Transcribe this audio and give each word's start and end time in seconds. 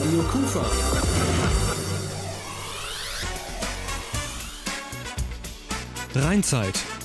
Radio 0.00 0.22
Kufa. 0.22 0.64
Rheinzeit. 6.14 6.99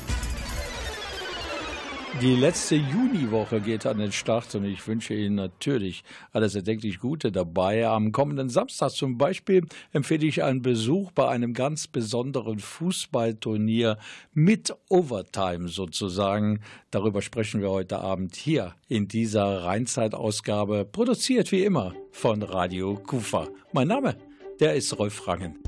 Die 2.22 2.34
letzte 2.34 2.76
Juniwoche 2.76 3.60
geht 3.60 3.86
an 3.86 3.97
den 3.97 4.13
Start 4.13 4.56
und 4.56 4.64
ich 4.64 4.88
wünsche 4.88 5.14
Ihnen 5.14 5.36
natürlich 5.36 6.06
alles 6.32 6.56
erdenklich 6.56 7.00
Gute 7.00 7.29
dabei. 7.29 7.86
Am 7.88 8.14
kommenden 8.14 8.47
Samstag 8.50 8.92
zum 8.92 9.18
Beispiel 9.18 9.65
empfehle 9.92 10.26
ich 10.26 10.42
einen 10.42 10.62
Besuch 10.62 11.12
bei 11.12 11.28
einem 11.28 11.54
ganz 11.54 11.88
besonderen 11.88 12.60
Fußballturnier 12.60 13.97
mit 14.33 14.74
Overtime 14.88 15.68
sozusagen. 15.68 16.62
Darüber 16.90 17.22
sprechen 17.22 17.62
wir 17.62 17.70
heute 17.70 18.00
Abend 18.00 18.38
hier 18.38 18.76
in 18.88 19.09
dieser 19.09 19.66
Rheinzeit-Ausgabe, 19.66 20.86
produziert 20.90 21.52
wie 21.52 21.66
immer 21.66 21.94
von 22.12 22.44
Radio 22.44 22.95
Kufa. 22.95 23.50
Mein 23.73 23.90
Name, 23.90 24.16
der 24.62 24.76
ist 24.76 24.98
Rolf 24.98 25.28
Rangen. 25.28 25.59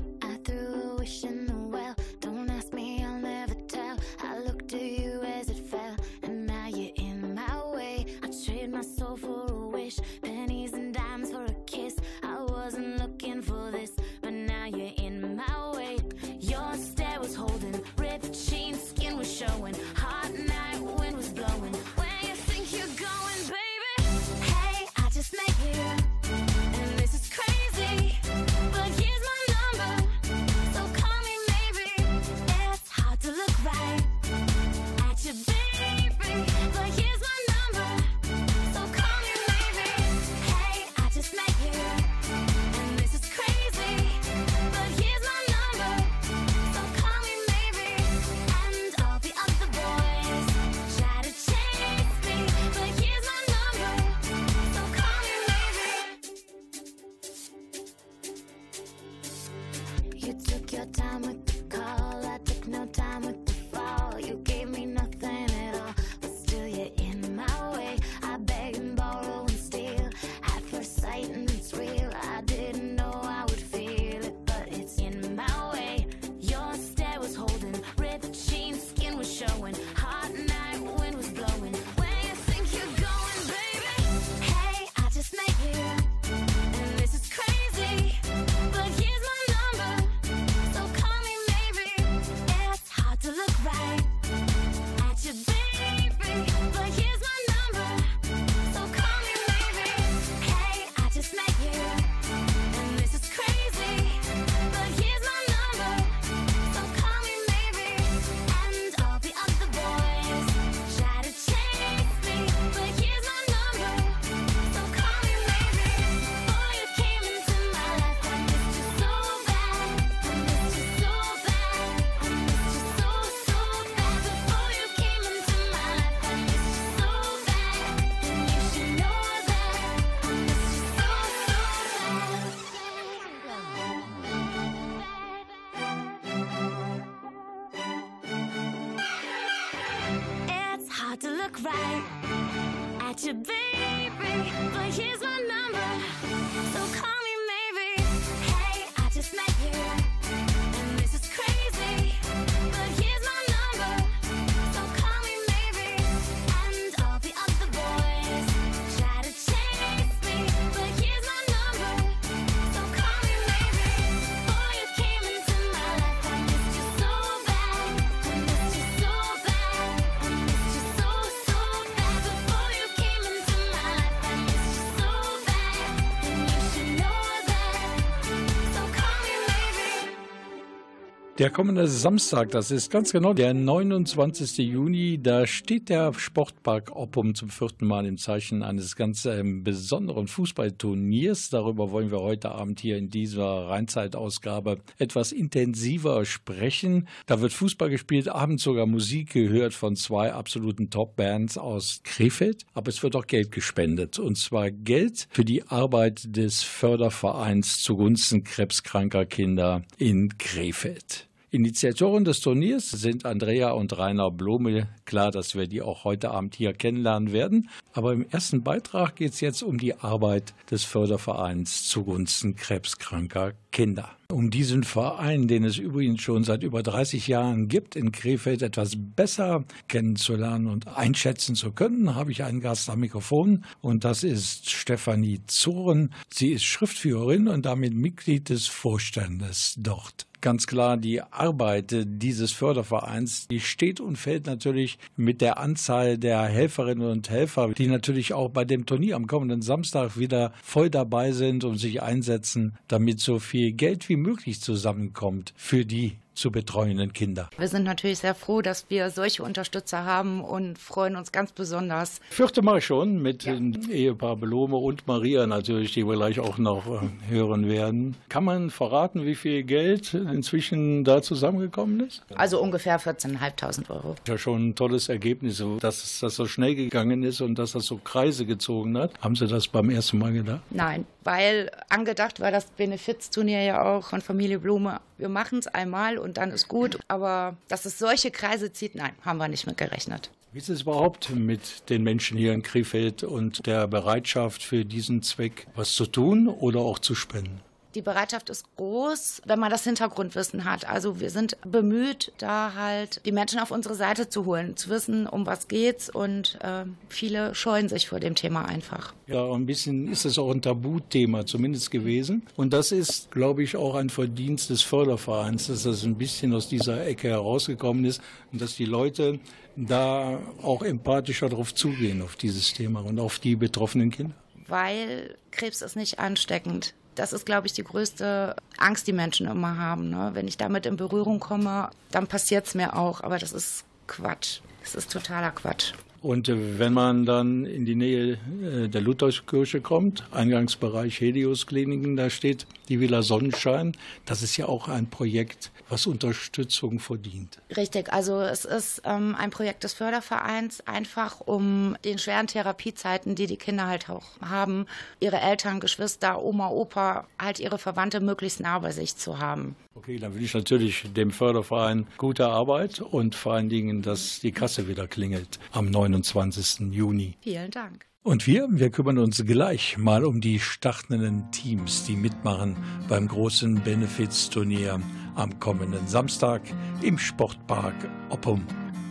Der 181.38 181.50
kommende 181.50 181.86
Samstag, 181.86 182.50
das 182.50 182.72
ist 182.72 182.90
ganz 182.90 183.12
genau 183.12 183.32
der 183.32 183.54
29. 183.54 184.58
Juni, 184.58 185.22
da 185.22 185.46
steht 185.46 185.88
der 185.88 186.12
Sportpark 186.12 186.90
Oppum 186.96 187.36
zum 187.36 187.48
vierten 187.48 187.86
Mal 187.86 188.06
im 188.06 188.18
Zeichen 188.18 188.64
eines 188.64 188.96
ganz 188.96 189.24
äh, 189.24 189.44
besonderen 189.44 190.26
Fußballturniers. 190.26 191.50
Darüber 191.50 191.92
wollen 191.92 192.10
wir 192.10 192.18
heute 192.18 192.50
Abend 192.50 192.80
hier 192.80 192.96
in 192.96 193.08
dieser 193.08 193.68
Rheinzeitausgabe 193.68 194.80
etwas 194.98 195.30
intensiver 195.30 196.24
sprechen. 196.24 197.06
Da 197.26 197.40
wird 197.40 197.52
Fußball 197.52 197.88
gespielt, 197.88 198.26
abends 198.26 198.64
sogar 198.64 198.86
Musik 198.86 199.30
gehört 199.34 199.74
von 199.74 199.94
zwei 199.94 200.32
absoluten 200.32 200.90
Top-Bands 200.90 201.56
aus 201.56 202.00
Krefeld. 202.02 202.64
Aber 202.74 202.88
es 202.88 203.04
wird 203.04 203.14
auch 203.14 203.28
Geld 203.28 203.52
gespendet. 203.52 204.18
Und 204.18 204.38
zwar 204.38 204.72
Geld 204.72 205.28
für 205.30 205.44
die 205.44 205.62
Arbeit 205.68 206.36
des 206.36 206.64
Fördervereins 206.64 207.80
zugunsten 207.80 208.42
krebskranker 208.42 209.24
Kinder 209.24 209.82
in 209.98 210.36
Krefeld. 210.36 211.27
Initiatoren 211.50 212.26
des 212.26 212.40
Turniers 212.40 212.90
sind 212.90 213.24
Andrea 213.24 213.70
und 213.70 213.96
Rainer 213.96 214.30
Blome. 214.30 214.86
Klar, 215.06 215.30
dass 215.30 215.54
wir 215.54 215.66
die 215.66 215.80
auch 215.80 216.04
heute 216.04 216.30
Abend 216.30 216.54
hier 216.54 216.74
kennenlernen 216.74 217.32
werden. 217.32 217.70
Aber 217.94 218.12
im 218.12 218.28
ersten 218.28 218.62
Beitrag 218.62 219.16
geht 219.16 219.32
es 219.32 219.40
jetzt 219.40 219.62
um 219.62 219.78
die 219.78 219.94
Arbeit 219.94 220.52
des 220.70 220.84
Fördervereins 220.84 221.88
zugunsten 221.88 222.54
krebskranker 222.54 223.54
Kinder. 223.72 224.10
Um 224.30 224.50
diesen 224.50 224.84
Verein, 224.84 225.48
den 225.48 225.64
es 225.64 225.78
übrigens 225.78 226.20
schon 226.20 226.44
seit 226.44 226.62
über 226.62 226.82
30 226.82 227.28
Jahren 227.28 227.68
gibt, 227.68 227.96
in 227.96 228.12
Krefeld 228.12 228.60
etwas 228.60 228.92
besser 228.96 229.64
kennenzulernen 229.88 230.66
und 230.66 230.86
einschätzen 230.86 231.54
zu 231.54 231.72
können, 231.72 232.14
habe 232.14 232.30
ich 232.30 232.44
einen 232.44 232.60
Gast 232.60 232.90
am 232.90 233.00
Mikrofon 233.00 233.64
und 233.80 234.04
das 234.04 234.24
ist 234.24 234.68
Stefanie 234.68 235.40
Zoren. 235.46 236.12
Sie 236.28 236.48
ist 236.52 236.64
Schriftführerin 236.64 237.48
und 237.48 237.64
damit 237.64 237.94
Mitglied 237.94 238.50
des 238.50 238.66
Vorstandes 238.66 239.76
dort 239.78 240.27
ganz 240.40 240.66
klar, 240.66 240.96
die 240.96 241.22
Arbeit 241.22 241.94
dieses 241.94 242.52
Fördervereins, 242.52 243.48
die 243.48 243.60
steht 243.60 244.00
und 244.00 244.16
fällt 244.16 244.46
natürlich 244.46 244.98
mit 245.16 245.40
der 245.40 245.58
Anzahl 245.58 246.18
der 246.18 246.42
Helferinnen 246.42 247.08
und 247.08 247.30
Helfer, 247.30 247.68
die 247.70 247.86
natürlich 247.86 248.34
auch 248.34 248.50
bei 248.50 248.64
dem 248.64 248.86
Turnier 248.86 249.16
am 249.16 249.26
kommenden 249.26 249.62
Samstag 249.62 250.18
wieder 250.18 250.52
voll 250.62 250.90
dabei 250.90 251.32
sind 251.32 251.64
und 251.64 251.78
sich 251.78 252.02
einsetzen, 252.02 252.76
damit 252.88 253.20
so 253.20 253.38
viel 253.38 253.72
Geld 253.72 254.08
wie 254.08 254.16
möglich 254.16 254.60
zusammenkommt 254.60 255.52
für 255.56 255.84
die 255.84 256.16
zu 256.38 256.50
betreuenden 256.50 257.12
Kinder. 257.12 257.50
Wir 257.58 257.68
sind 257.68 257.84
natürlich 257.84 258.18
sehr 258.20 258.34
froh, 258.34 258.62
dass 258.62 258.88
wir 258.88 259.10
solche 259.10 259.42
Unterstützer 259.42 260.04
haben 260.04 260.42
und 260.42 260.78
freuen 260.78 261.16
uns 261.16 261.32
ganz 261.32 261.52
besonders. 261.52 262.20
Vierte 262.30 262.62
Mal 262.62 262.80
schon 262.80 263.20
mit 263.20 263.44
ja. 263.44 263.58
Ehepaar 263.90 264.36
Belome 264.36 264.76
und 264.76 265.06
Maria 265.06 265.46
natürlich, 265.46 265.92
die 265.92 266.06
wir 266.06 266.14
gleich 266.14 266.40
auch 266.40 266.58
noch 266.58 266.86
äh, 266.86 267.08
hören 267.28 267.68
werden. 267.68 268.16
Kann 268.28 268.44
man 268.44 268.70
verraten, 268.70 269.26
wie 269.26 269.34
viel 269.34 269.64
Geld 269.64 270.14
inzwischen 270.14 271.04
da 271.04 271.22
zusammengekommen 271.22 272.06
ist? 272.06 272.22
Also 272.34 272.60
ungefähr 272.60 273.00
14.500 273.00 273.90
Euro. 273.90 274.14
Ja, 274.26 274.38
schon 274.38 274.68
ein 274.68 274.74
tolles 274.74 275.08
Ergebnis, 275.08 275.62
dass 275.80 276.20
das 276.20 276.36
so 276.36 276.46
schnell 276.46 276.74
gegangen 276.74 277.22
ist 277.22 277.40
und 277.40 277.58
dass 277.58 277.72
das 277.72 277.86
so 277.86 277.96
Kreise 277.96 278.46
gezogen 278.46 278.96
hat. 278.96 279.12
Haben 279.20 279.34
Sie 279.34 279.46
das 279.46 279.68
beim 279.68 279.90
ersten 279.90 280.18
Mal 280.18 280.32
gedacht? 280.32 280.60
Nein, 280.70 281.04
weil 281.24 281.70
angedacht 281.88 282.40
war 282.40 282.50
das 282.50 282.66
Benefizturnier 282.66 283.62
ja 283.62 283.82
auch 283.82 284.04
von 284.04 284.20
Familie 284.20 284.58
Blume. 284.58 285.00
Wir 285.18 285.28
machen 285.28 285.58
es 285.58 285.66
einmal 285.66 286.16
und 286.16 286.36
dann 286.36 286.50
ist 286.50 286.68
gut. 286.68 286.98
Aber 287.08 287.56
dass 287.68 287.84
es 287.84 287.98
solche 287.98 288.30
Kreise 288.30 288.72
zieht, 288.72 288.94
nein, 288.94 289.12
haben 289.24 289.38
wir 289.38 289.48
nicht 289.48 289.66
mit 289.66 289.76
gerechnet. 289.76 290.30
Wie 290.52 290.58
ist 290.58 290.70
es 290.70 290.82
überhaupt 290.82 291.30
mit 291.30 291.90
den 291.90 292.02
Menschen 292.02 292.38
hier 292.38 292.54
in 292.54 292.62
Krefeld 292.62 293.22
und 293.22 293.66
der 293.66 293.86
Bereitschaft 293.86 294.62
für 294.62 294.84
diesen 294.84 295.22
Zweck 295.22 295.66
was 295.74 295.92
zu 295.92 296.06
tun 296.06 296.48
oder 296.48 296.80
auch 296.80 296.98
zu 296.98 297.14
spenden? 297.14 297.60
Die 297.94 298.02
Bereitschaft 298.02 298.50
ist 298.50 298.64
groß, 298.76 299.42
wenn 299.46 299.58
man 299.58 299.70
das 299.70 299.84
Hintergrundwissen 299.84 300.64
hat. 300.64 300.86
Also 300.86 301.20
wir 301.20 301.30
sind 301.30 301.56
bemüht, 301.62 302.32
da 302.36 302.74
halt 302.74 303.22
die 303.24 303.32
Menschen 303.32 303.58
auf 303.60 303.70
unsere 303.70 303.94
Seite 303.94 304.28
zu 304.28 304.44
holen, 304.44 304.76
zu 304.76 304.90
wissen, 304.90 305.26
um 305.26 305.46
was 305.46 305.68
geht's 305.68 306.10
und 306.10 306.58
äh, 306.62 306.84
viele 307.08 307.54
scheuen 307.54 307.88
sich 307.88 308.08
vor 308.08 308.20
dem 308.20 308.34
Thema 308.34 308.66
einfach. 308.66 309.14
Ja, 309.26 309.50
ein 309.52 309.64
bisschen 309.64 310.12
ist 310.12 310.26
es 310.26 310.38
auch 310.38 310.50
ein 310.50 310.60
Tabuthema 310.60 311.46
zumindest 311.46 311.90
gewesen. 311.90 312.42
Und 312.56 312.74
das 312.74 312.92
ist, 312.92 313.30
glaube 313.30 313.62
ich, 313.62 313.76
auch 313.76 313.94
ein 313.94 314.10
Verdienst 314.10 314.68
des 314.68 314.82
Fördervereins, 314.82 315.68
dass 315.68 315.84
das 315.84 316.04
ein 316.04 316.16
bisschen 316.16 316.54
aus 316.54 316.68
dieser 316.68 317.06
Ecke 317.06 317.28
herausgekommen 317.28 318.04
ist 318.04 318.20
und 318.52 318.60
dass 318.60 318.76
die 318.76 318.84
Leute 318.84 319.40
da 319.76 320.40
auch 320.62 320.82
empathischer 320.82 321.48
darauf 321.48 321.74
zugehen, 321.74 322.20
auf 322.20 322.36
dieses 322.36 322.74
Thema 322.74 323.00
und 323.00 323.18
auf 323.18 323.38
die 323.38 323.56
betroffenen 323.56 324.10
Kinder. 324.10 324.34
Weil 324.66 325.36
Krebs 325.50 325.80
ist 325.80 325.96
nicht 325.96 326.18
ansteckend. 326.18 326.94
Das 327.18 327.32
ist, 327.32 327.44
glaube 327.44 327.66
ich, 327.66 327.72
die 327.72 327.82
größte 327.82 328.54
Angst, 328.76 329.08
die 329.08 329.12
Menschen 329.12 329.48
immer 329.48 329.76
haben. 329.76 330.08
Ne? 330.08 330.30
Wenn 330.34 330.46
ich 330.46 330.56
damit 330.56 330.86
in 330.86 330.96
Berührung 330.96 331.40
komme, 331.40 331.90
dann 332.12 332.28
passiert 332.28 332.68
es 332.68 332.76
mir 332.76 332.96
auch. 332.96 333.22
Aber 333.22 333.38
das 333.38 333.52
ist 333.52 333.84
Quatsch. 334.06 334.60
Das 334.84 334.94
ist 334.94 335.10
totaler 335.10 335.50
Quatsch. 335.50 335.94
Und 336.20 336.48
äh, 336.48 336.78
wenn 336.78 336.92
man 336.92 337.24
dann 337.26 337.64
in 337.64 337.84
die 337.84 337.94
Nähe 337.94 338.38
äh, 338.62 338.88
der 338.88 339.00
Lutherkirche 339.00 339.80
kommt, 339.80 340.24
Eingangsbereich 340.32 341.20
Helios 341.20 341.66
Kliniken, 341.66 342.16
da 342.16 342.30
steht 342.30 342.66
die 342.88 343.00
Villa 343.00 343.22
Sonnenschein. 343.22 343.96
Das 344.24 344.42
ist 344.42 344.56
ja 344.56 344.66
auch 344.66 344.88
ein 344.88 345.08
Projekt, 345.08 345.70
was 345.88 346.06
Unterstützung 346.06 346.98
verdient. 346.98 347.58
Richtig, 347.76 348.12
also 348.12 348.40
es 348.40 348.64
ist 348.64 349.02
ähm, 349.04 349.34
ein 349.38 349.50
Projekt 349.50 349.84
des 349.84 349.94
Fördervereins, 349.94 350.86
einfach 350.86 351.40
um 351.40 351.96
den 352.04 352.18
schweren 352.18 352.46
Therapiezeiten, 352.46 353.34
die 353.34 353.46
die 353.46 353.56
Kinder 353.56 353.86
halt 353.86 354.10
auch 354.10 354.24
haben, 354.40 354.86
ihre 355.20 355.40
Eltern, 355.40 355.80
Geschwister, 355.80 356.42
Oma, 356.42 356.68
Opa, 356.68 357.26
halt 357.38 357.60
ihre 357.60 357.78
Verwandte 357.78 358.20
möglichst 358.20 358.60
nah 358.60 358.78
bei 358.78 358.90
sich 358.90 359.16
zu 359.16 359.38
haben. 359.38 359.76
Okay, 359.94 360.18
dann 360.18 360.34
will 360.34 360.44
ich 360.44 360.54
natürlich 360.54 361.06
dem 361.16 361.32
Förderverein 361.32 362.06
gute 362.18 362.46
Arbeit 362.46 363.00
und 363.00 363.34
vor 363.34 363.54
allen 363.54 363.68
Dingen, 363.68 364.00
dass 364.00 364.38
die 364.40 364.52
Kasse 364.52 364.86
wieder 364.86 365.08
klingelt 365.08 365.58
am 365.72 365.90
29. 366.08 366.92
Juni. 366.92 367.36
Vielen 367.40 367.70
Dank. 367.70 368.06
Und 368.22 368.46
wir, 368.46 368.68
wir 368.70 368.90
kümmern 368.90 369.18
uns 369.18 369.42
gleich 369.46 369.96
mal 369.96 370.24
um 370.24 370.40
die 370.40 370.58
startenden 370.58 371.50
Teams, 371.50 372.04
die 372.04 372.16
mitmachen 372.16 372.76
beim 373.08 373.26
großen 373.26 373.80
Benefits-Turnier 373.80 375.00
am 375.34 375.58
kommenden 375.60 376.06
Samstag 376.06 376.60
im 377.00 377.16
Sportpark 377.16 377.94
Oppum. 378.28 378.66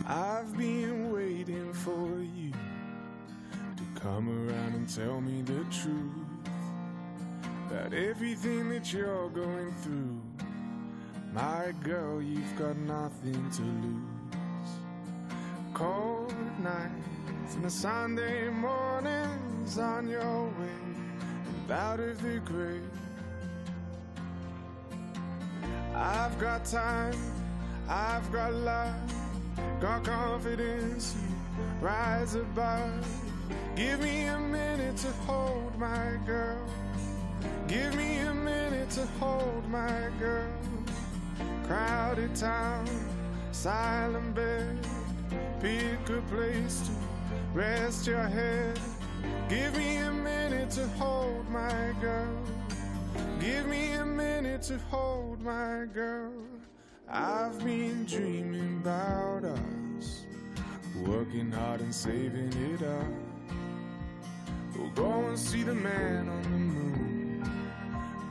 I've 0.06 0.56
been 0.56 1.12
waiting 1.12 1.72
for 1.72 2.20
you 2.36 2.52
to 2.52 4.00
come 4.00 4.28
around 4.28 4.74
and 4.74 4.94
tell 4.94 5.20
me 5.20 5.42
the 5.44 5.64
truth 5.70 6.28
about 7.68 7.92
everything 7.92 8.70
that 8.70 8.92
you're 8.92 9.30
going 9.30 9.72
through. 9.82 10.20
My 11.34 11.72
girl, 11.82 12.22
you've 12.22 12.56
got 12.56 12.76
nothing 12.76 13.50
to 13.50 13.62
lose. 13.62 14.18
Cold 15.74 16.17
and 16.66 17.64
the 17.64 17.70
Sunday 17.70 18.48
mornings 18.48 19.78
on 19.78 20.08
your 20.08 20.44
way 20.44 20.78
and 21.46 21.70
out 21.70 22.00
of 22.00 22.20
the 22.20 22.40
grave. 22.40 22.82
I've 25.94 26.36
got 26.40 26.64
time, 26.64 27.14
I've 27.88 28.32
got 28.32 28.52
love, 28.52 28.94
got 29.80 30.04
confidence. 30.04 31.16
Rise 31.80 32.34
above. 32.34 33.06
Give 33.76 34.00
me 34.00 34.22
a 34.22 34.38
minute 34.38 34.96
to 34.98 35.12
hold 35.26 35.78
my 35.78 36.18
girl. 36.26 36.66
Give 37.68 37.94
me 37.94 38.18
a 38.18 38.34
minute 38.34 38.90
to 38.90 39.06
hold 39.20 39.68
my 39.68 40.08
girl. 40.18 40.50
Crowded 41.66 42.34
town, 42.34 42.88
silent 43.52 44.34
bed. 44.34 44.78
Pick 45.60 46.08
a 46.10 46.20
place 46.30 46.88
to 46.88 46.92
rest 47.52 48.06
your 48.06 48.26
head. 48.28 48.78
Give 49.48 49.76
me 49.76 49.96
a 49.96 50.12
minute 50.12 50.70
to 50.72 50.86
hold 50.98 51.48
my 51.50 51.92
girl. 52.00 52.36
Give 53.40 53.66
me 53.66 53.92
a 53.92 54.04
minute 54.04 54.62
to 54.62 54.78
hold 54.90 55.40
my 55.40 55.86
girl. 55.92 56.32
I've 57.08 57.58
been 57.64 58.04
dreaming 58.04 58.80
about 58.82 59.44
us, 59.44 60.24
working 61.06 61.50
hard 61.50 61.80
and 61.80 61.94
saving 61.94 62.52
it 62.72 62.82
up. 62.82 63.06
We'll 64.76 64.90
go 64.90 65.10
and 65.26 65.38
see 65.38 65.62
the 65.62 65.74
man 65.74 66.28
on 66.28 66.42
the 66.42 66.48
moon. 66.48 67.52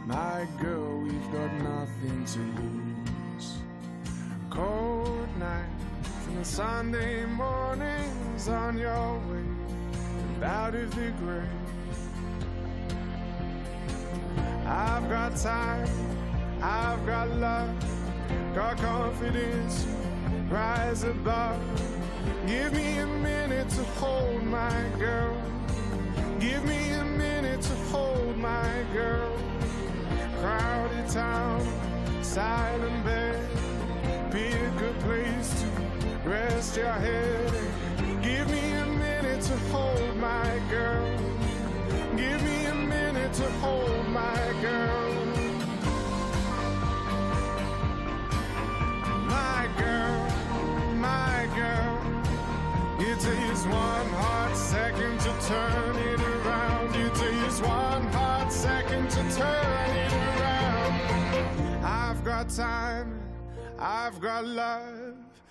My 0.05 0.47
girl, 0.61 0.99
we've 0.99 1.31
got 1.31 1.51
nothing 1.53 2.25
to 2.25 2.39
lose 2.39 2.87
cold 4.49 5.27
nights 5.37 5.86
the 6.35 6.43
Sunday 6.43 7.25
mornings 7.25 8.47
on 8.47 8.77
your 8.77 9.19
way 9.29 10.43
out 10.43 10.75
of 10.75 10.93
the 10.95 11.11
grave. 11.19 11.43
I've 14.65 15.09
got 15.09 15.35
time, 15.37 15.87
I've 16.61 17.05
got 17.05 17.29
love, 17.37 17.73
got 18.53 18.77
confidence, 18.77 19.87
rise 20.49 21.03
above. 21.03 21.59
Give 22.45 22.73
me 22.73 22.99
a 22.99 23.07
minute 23.07 23.69
to 23.69 23.83
hold 23.99 24.43
my 24.43 24.83
girl. 24.99 25.37
Give 26.39 26.63
me 26.65 26.91
a 26.91 27.03
minute 27.03 27.61
to 27.61 27.75
hold 27.91 28.37
my 28.37 28.83
girl. 28.93 29.37
Crowded 30.41 31.09
town, 31.09 31.65
silent 32.21 33.03
bed 33.05 33.47
be 34.31 34.45
a 34.45 34.71
good 34.77 34.99
place 34.99 35.49
to 35.61 35.86
rest 36.27 36.75
your 36.75 36.91
head. 36.91 37.51
Give 38.21 38.49
me 38.49 38.71
a 38.73 38.85
minute 38.85 39.41
to 39.43 39.57
hold 39.71 40.15
my 40.17 40.59
girl. 40.69 41.17
Give 42.15 42.41
me 42.43 42.65
a 42.65 42.75
minute 42.75 43.33
to 43.33 43.49
hold 43.61 44.07
my 44.09 44.53
girl. 44.61 45.13
My 49.25 49.69
girl, 49.77 50.95
my 50.95 51.47
girl. 51.55 51.97
It 52.99 53.19
takes 53.19 53.63
one 53.65 54.09
hot 54.21 54.53
second 54.55 55.19
to 55.21 55.31
turn 55.47 55.95
it 55.95 56.19
around. 56.19 56.95
It 56.95 57.13
takes 57.15 57.61
one 57.61 58.07
hot 58.07 58.51
second 58.51 59.09
to 59.11 59.21
turn 59.35 59.95
it 60.05 60.13
around. 60.13 61.83
I've 61.83 62.23
got 62.23 62.49
time 62.49 63.17
I've 63.79 64.19
got 64.19 64.43
love, 64.43 64.96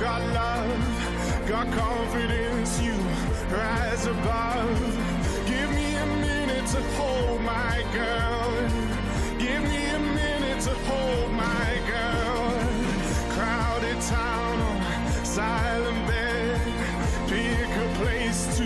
got 0.00 0.22
love, 0.32 1.48
got 1.48 1.66
confidence, 1.72 2.80
you 2.80 2.92
rise 3.50 4.06
above. 4.06 4.78
Give 5.46 5.70
me 5.72 5.94
a 5.96 6.06
minute 6.06 6.66
to 6.66 6.80
hold 6.96 7.40
my 7.40 7.84
girl. 7.92 8.52
Give 9.38 9.62
me 9.62 9.86
a 9.86 9.98
minute 9.98 10.60
to 10.62 10.74
hold 10.90 11.32
my 11.32 11.80
girl. 11.88 12.52
Crowded 13.34 14.00
town 14.02 14.60
on 14.60 15.24
silent 15.24 16.06
bed. 16.06 16.60
Pick 17.28 17.68
a 17.68 17.94
place 18.00 18.56
to 18.58 18.64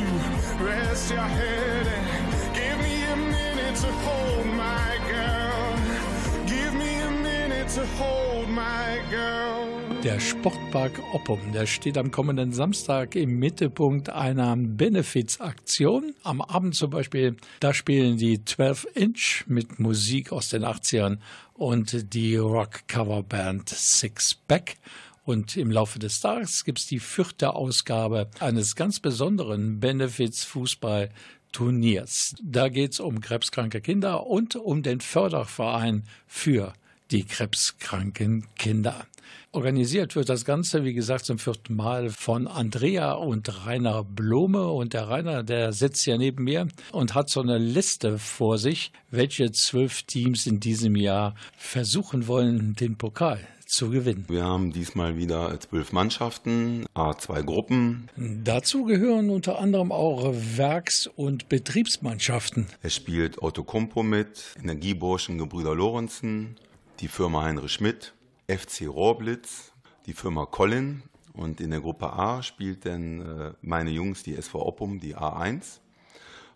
rest 0.63 1.11
your 1.11 1.21
head 1.21 1.87
and 1.87 2.55
give 2.55 2.79
me 2.79 3.05
a 3.05 3.17
minute 3.17 3.77
to 3.77 3.91
hold 4.05 4.47
my 4.47 4.99
girl. 5.09 6.47
Give 6.47 6.75
me 6.75 7.01
a 7.01 7.11
minute 7.11 7.69
to 7.69 7.87
hold 7.87 8.49
my 8.49 9.01
girl. 9.11 9.92
Der 10.05 10.19
Sportpark 10.19 11.01
Oppum, 11.13 11.53
der 11.53 11.67
steht 11.67 11.97
am 11.97 12.11
kommenden 12.11 12.53
Samstag 12.53 13.15
im 13.15 13.39
Mittelpunkt 13.39 14.11
einer 14.11 14.57
Benefizaktion. 14.57 16.17
Am 16.25 16.41
Abend 16.41 16.75
zum 16.75 16.91
Beispiel, 16.91 17.37
da 17.61 17.73
spielen 17.73 18.17
die 18.17 18.45
12 18.45 18.89
Inch 18.95 19.45
mit 19.47 19.79
Musik 19.79 20.33
aus 20.33 20.49
den 20.49 20.65
80ern 20.65 21.19
und 21.55 22.13
die 22.15 22.35
Rock-Coverband 22.35 23.69
Six 23.69 24.35
Back. 24.35 24.79
Und 25.25 25.57
im 25.57 25.71
Laufe 25.71 26.01
des 26.01 26.21
Tages 26.21 26.65
gibt 26.65 26.81
es 26.81 26.89
die 26.89 26.99
vierte 26.99 27.55
Ausgabe 27.55 28.29
eines 28.41 28.75
ganz 28.75 28.99
besonderen 28.99 29.79
Benefits-Fußball-Turniers. 29.79 32.35
Da 32.43 32.71
geht 32.71 32.95
es 32.95 32.99
um 32.99 33.21
krebskranke 33.21 33.81
Kinder 33.81 34.27
und 34.27 34.57
um 34.57 34.83
den 34.83 35.01
Förderverein 35.01 36.03
für 36.27 36.73
die 37.13 37.25
krebskranken 37.25 38.47
Kinder. 38.57 39.07
Organisiert 39.55 40.17
wird 40.17 40.31
das 40.31 40.47
Ganze, 40.47 40.83
wie 40.85 40.95
gesagt, 40.95 41.27
zum 41.27 41.39
vierten 41.39 41.77
Mal 41.77 42.09
von 42.09 42.47
Andrea 42.47 43.13
und 43.13 43.67
Rainer 43.67 44.03
Blome. 44.03 44.69
Und 44.69 44.95
der 44.95 45.11
Rainer, 45.11 45.43
der 45.43 45.75
sitzt 45.75 46.07
ja 46.07 46.17
neben 46.17 46.45
mir 46.45 46.69
und 46.91 47.15
hat 47.15 47.29
so 47.29 47.43
eine 47.43 47.59
Liste 47.59 48.19
vor 48.19 48.57
sich, 48.57 48.93
welche 49.11 49.53
zwölf 49.53 50.05
Teams 50.05 50.47
in 50.47 50.59
diesem 50.59 50.97
Jahr 50.97 51.35
versuchen 51.55 52.27
wollen, 52.29 52.75
den 52.77 52.97
Pokal 52.97 53.41
zu 53.67 53.91
gewinnen. 53.91 54.25
Wir 54.29 54.45
haben 54.45 54.73
diesmal 54.73 55.19
wieder 55.19 55.59
zwölf 55.61 55.93
Mannschaften, 55.93 56.87
A2 56.95 57.43
Gruppen. 57.43 58.09
Dazu 58.17 58.85
gehören 58.85 59.29
unter 59.29 59.59
anderem 59.59 59.93
auch 59.93 60.33
Werks- 60.57 61.07
und 61.07 61.49
Betriebsmannschaften. 61.49 62.67
Es 62.83 62.95
spielt 62.95 63.43
Otto 63.43 63.65
Kumpo 63.65 64.03
mit, 64.03 64.57
Energieburschen 64.63 65.39
Gebrüder 65.39 65.75
Lorenzen, 65.75 66.57
die 67.03 67.09
Firma 67.09 67.43
Heinrich 67.43 67.73
Schmidt, 67.73 68.15
FC 68.47 68.87
Rohrblitz, 68.87 69.73
die 70.07 70.13
Firma 70.13 70.47
Collin 70.47 71.03
und 71.33 71.61
in 71.61 71.71
der 71.71 71.81
Gruppe 71.81 72.13
A 72.13 72.45
spielt 72.45 72.87
dann 72.87 73.21
äh, 73.21 73.53
meine 73.61 73.91
Jungs, 73.91 74.23
die 74.23 74.37
SV 74.37 74.65
Oppum, 74.65 75.01
die 75.01 75.17
A1, 75.17 75.81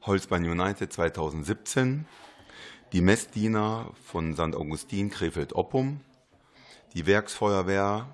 Holzbein 0.03 0.49
United 0.49 0.93
2017, 0.93 2.07
die 2.93 3.01
Messdiener 3.01 3.91
von 4.05 4.35
St. 4.35 4.55
Augustin 4.55 5.11
Krefeld-Oppum, 5.11 6.01
die 6.95 7.07
Werksfeuerwehr, 7.07 8.07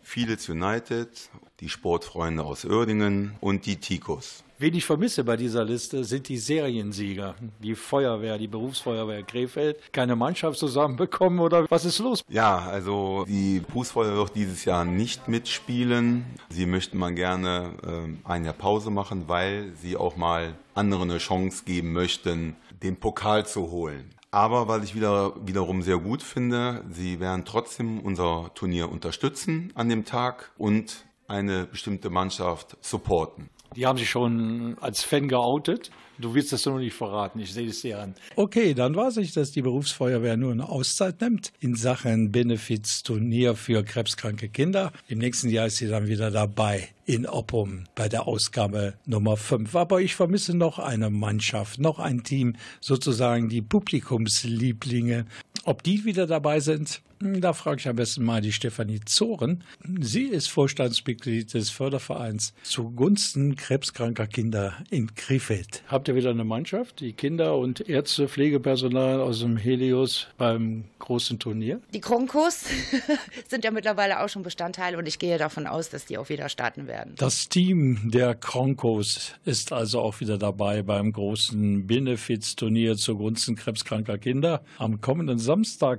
Fielitz 0.00 0.48
United, 0.48 1.28
die 1.60 1.68
Sportfreunde 1.68 2.42
aus 2.42 2.64
Uerdingen 2.64 3.36
und 3.40 3.66
die 3.66 3.76
Tikos. 3.76 4.42
Wen 4.60 4.74
ich 4.74 4.84
vermisse 4.84 5.24
bei 5.24 5.38
dieser 5.38 5.64
Liste 5.64 6.04
sind 6.04 6.28
die 6.28 6.36
Seriensieger. 6.36 7.34
Die 7.62 7.74
Feuerwehr, 7.74 8.36
die 8.36 8.46
Berufsfeuerwehr 8.46 9.22
Krefeld. 9.22 9.90
Keine 9.90 10.16
Mannschaft 10.16 10.58
zusammenbekommen 10.58 11.38
oder 11.40 11.64
was 11.70 11.86
ist 11.86 11.98
los? 11.98 12.22
Ja, 12.28 12.58
also 12.58 13.24
die 13.26 13.60
Berufsfeuerwehr 13.60 14.18
wird 14.18 14.36
dieses 14.36 14.66
Jahr 14.66 14.84
nicht 14.84 15.28
mitspielen. 15.28 16.26
Sie 16.50 16.66
möchten 16.66 16.98
mal 16.98 17.14
gerne 17.14 17.72
äh, 17.82 18.28
ein 18.30 18.44
Jahr 18.44 18.52
Pause 18.52 18.90
machen, 18.90 19.24
weil 19.28 19.72
sie 19.80 19.96
auch 19.96 20.16
mal 20.16 20.54
anderen 20.74 21.10
eine 21.10 21.20
Chance 21.20 21.64
geben 21.64 21.94
möchten, 21.94 22.54
den 22.82 22.96
Pokal 22.96 23.46
zu 23.46 23.70
holen. 23.70 24.10
Aber 24.30 24.68
was 24.68 24.84
ich 24.84 24.94
wieder, 24.94 25.32
wiederum 25.44 25.80
sehr 25.80 25.98
gut 25.98 26.22
finde, 26.22 26.84
sie 26.90 27.18
werden 27.18 27.44
trotzdem 27.44 27.98
unser 28.00 28.50
Turnier 28.54 28.92
unterstützen 28.92 29.72
an 29.74 29.88
dem 29.88 30.04
Tag 30.04 30.52
und 30.58 31.04
eine 31.30 31.64
bestimmte 31.64 32.10
Mannschaft 32.10 32.76
supporten. 32.80 33.48
Die 33.76 33.86
haben 33.86 33.98
sich 33.98 34.10
schon 34.10 34.76
als 34.80 35.04
Fan 35.04 35.28
geoutet. 35.28 35.90
Du 36.18 36.34
willst 36.34 36.52
das 36.52 36.66
noch 36.66 36.78
nicht 36.78 36.92
verraten, 36.92 37.40
ich 37.40 37.54
sehe 37.54 37.68
es 37.68 37.80
dir 37.80 37.98
an. 37.98 38.14
Okay, 38.36 38.74
dann 38.74 38.94
weiß 38.94 39.16
ich, 39.18 39.32
dass 39.32 39.52
die 39.52 39.62
Berufsfeuerwehr 39.62 40.36
nur 40.36 40.52
eine 40.52 40.68
Auszeit 40.68 41.20
nimmt 41.22 41.52
in 41.60 41.74
Sachen 41.76 42.30
Benefizturnier 42.30 43.54
für 43.54 43.82
krebskranke 43.82 44.50
Kinder. 44.50 44.92
Im 45.08 45.18
nächsten 45.18 45.48
Jahr 45.48 45.66
ist 45.66 45.78
sie 45.78 45.88
dann 45.88 46.08
wieder 46.08 46.30
dabei 46.30 46.88
in 47.06 47.26
Oppum 47.26 47.84
bei 47.94 48.08
der 48.08 48.26
Ausgabe 48.26 48.94
Nummer 49.06 49.38
5. 49.38 49.74
Aber 49.74 50.02
ich 50.02 50.14
vermisse 50.14 50.54
noch 50.54 50.78
eine 50.78 51.08
Mannschaft, 51.08 51.78
noch 51.78 51.98
ein 51.98 52.22
Team, 52.22 52.56
sozusagen 52.80 53.48
die 53.48 53.62
Publikumslieblinge. 53.62 55.24
Ob 55.64 55.82
die 55.82 56.04
wieder 56.04 56.26
dabei 56.26 56.60
sind, 56.60 57.02
da 57.22 57.52
frage 57.52 57.80
ich 57.80 57.88
am 57.88 57.96
besten 57.96 58.24
mal 58.24 58.40
die 58.40 58.52
Stefanie 58.52 59.00
Zoren. 59.04 59.62
Sie 60.00 60.24
ist 60.24 60.48
Vorstandsmitglied 60.48 61.52
des 61.52 61.68
Fördervereins 61.68 62.54
zugunsten 62.62 63.56
krebskranker 63.56 64.26
Kinder 64.26 64.78
in 64.88 65.14
Krefeld. 65.14 65.82
Habt 65.88 66.08
ihr 66.08 66.14
wieder 66.14 66.30
eine 66.30 66.44
Mannschaft, 66.44 67.00
die 67.00 67.12
Kinder 67.12 67.58
und 67.58 67.86
Ärzte, 67.86 68.26
Pflegepersonal 68.26 69.20
aus 69.20 69.40
dem 69.40 69.58
Helios 69.58 70.28
beim 70.38 70.84
großen 70.98 71.38
Turnier? 71.38 71.80
Die 71.92 72.00
Kronkos 72.00 72.64
sind 73.48 73.64
ja 73.64 73.70
mittlerweile 73.70 74.22
auch 74.22 74.28
schon 74.30 74.42
Bestandteil 74.42 74.96
und 74.96 75.06
ich 75.06 75.18
gehe 75.18 75.36
davon 75.36 75.66
aus, 75.66 75.90
dass 75.90 76.06
die 76.06 76.16
auch 76.16 76.30
wieder 76.30 76.48
starten 76.48 76.86
werden. 76.86 77.16
Das 77.18 77.50
Team 77.50 78.10
der 78.10 78.34
Kronkos 78.34 79.34
ist 79.44 79.72
also 79.72 80.00
auch 80.00 80.20
wieder 80.20 80.38
dabei 80.38 80.82
beim 80.82 81.12
großen 81.12 81.86
Benefits-Turnier 81.86 82.96
zugunsten 82.96 83.56
krebskranker 83.56 84.16
Kinder 84.16 84.64
am 84.78 85.02
kommenden 85.02 85.38
Samstag. 85.38 85.49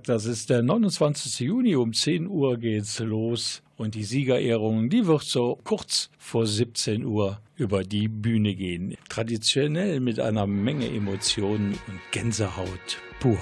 Das 0.08 0.26
ist 0.26 0.50
der 0.50 0.62
29. 0.62 1.02
20. 1.02 1.40
Juni 1.40 1.76
um 1.76 1.94
10 1.94 2.28
Uhr 2.28 2.58
geht's 2.58 3.00
los 3.00 3.62
und 3.76 3.96
die 3.96 4.04
Siegerehrung, 4.04 4.90
die 4.90 5.08
wird 5.08 5.24
so 5.24 5.60
kurz 5.64 6.10
vor 6.18 6.46
17 6.46 7.04
Uhr 7.04 7.42
über 7.56 7.84
die 7.84 8.08
Bühne 8.08 8.56
gehen. 8.56 8.96
Traditionell 9.10 10.00
mit 10.00 10.20
einer 10.20 10.48
Menge 10.48 10.88
Emotionen 10.88 11.74
und 11.88 12.00
Gänsehaut 12.12 12.98
pur. 13.20 13.40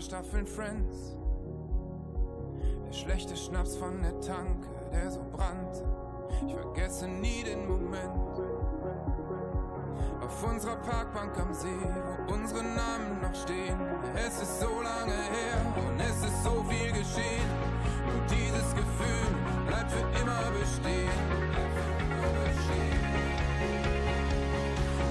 Alle 0.00 0.02
Staffeln 0.02 0.46
Friends. 0.46 1.16
Der 2.86 2.92
schlechte 2.92 3.36
Schnaps 3.36 3.76
von 3.76 4.00
der 4.02 4.18
Tanke, 4.20 4.68
der 4.92 5.10
so 5.10 5.20
brannte. 5.30 5.84
Ich 6.46 6.54
vergesse 6.54 7.06
nie 7.06 7.42
den 7.44 7.68
Moment. 7.68 8.38
Auf 10.22 10.44
unserer 10.44 10.76
Parkbank 10.76 11.38
am 11.38 11.52
See, 11.52 11.68
wo 11.68 12.32
unsere 12.32 12.62
Namen 12.62 13.20
noch 13.20 13.34
stehen. 13.34 13.78
Es 14.14 14.40
ist 14.40 14.60
so 14.60 14.70
lange 14.82 15.12
her 15.12 15.88
und 15.88 16.00
es 16.00 16.16
ist 16.24 16.44
so 16.44 16.64
viel 16.68 16.92
geschehen. 16.92 17.50
Nur 18.06 18.22
dieses 18.30 18.74
Gefühl 18.74 19.28
bleibt 19.66 19.90
für 19.90 20.06
immer 20.20 20.50
bestehen. 20.58 21.10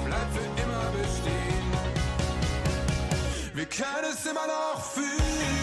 Bleibt 0.05 0.33
für 0.33 0.63
immer 0.63 0.91
bestehen. 0.97 1.58
Wir 3.59 3.65
können 3.65 4.13
es 4.13 4.25
immer 4.25 4.47
noch 4.47 4.81
fühlen. 4.93 5.58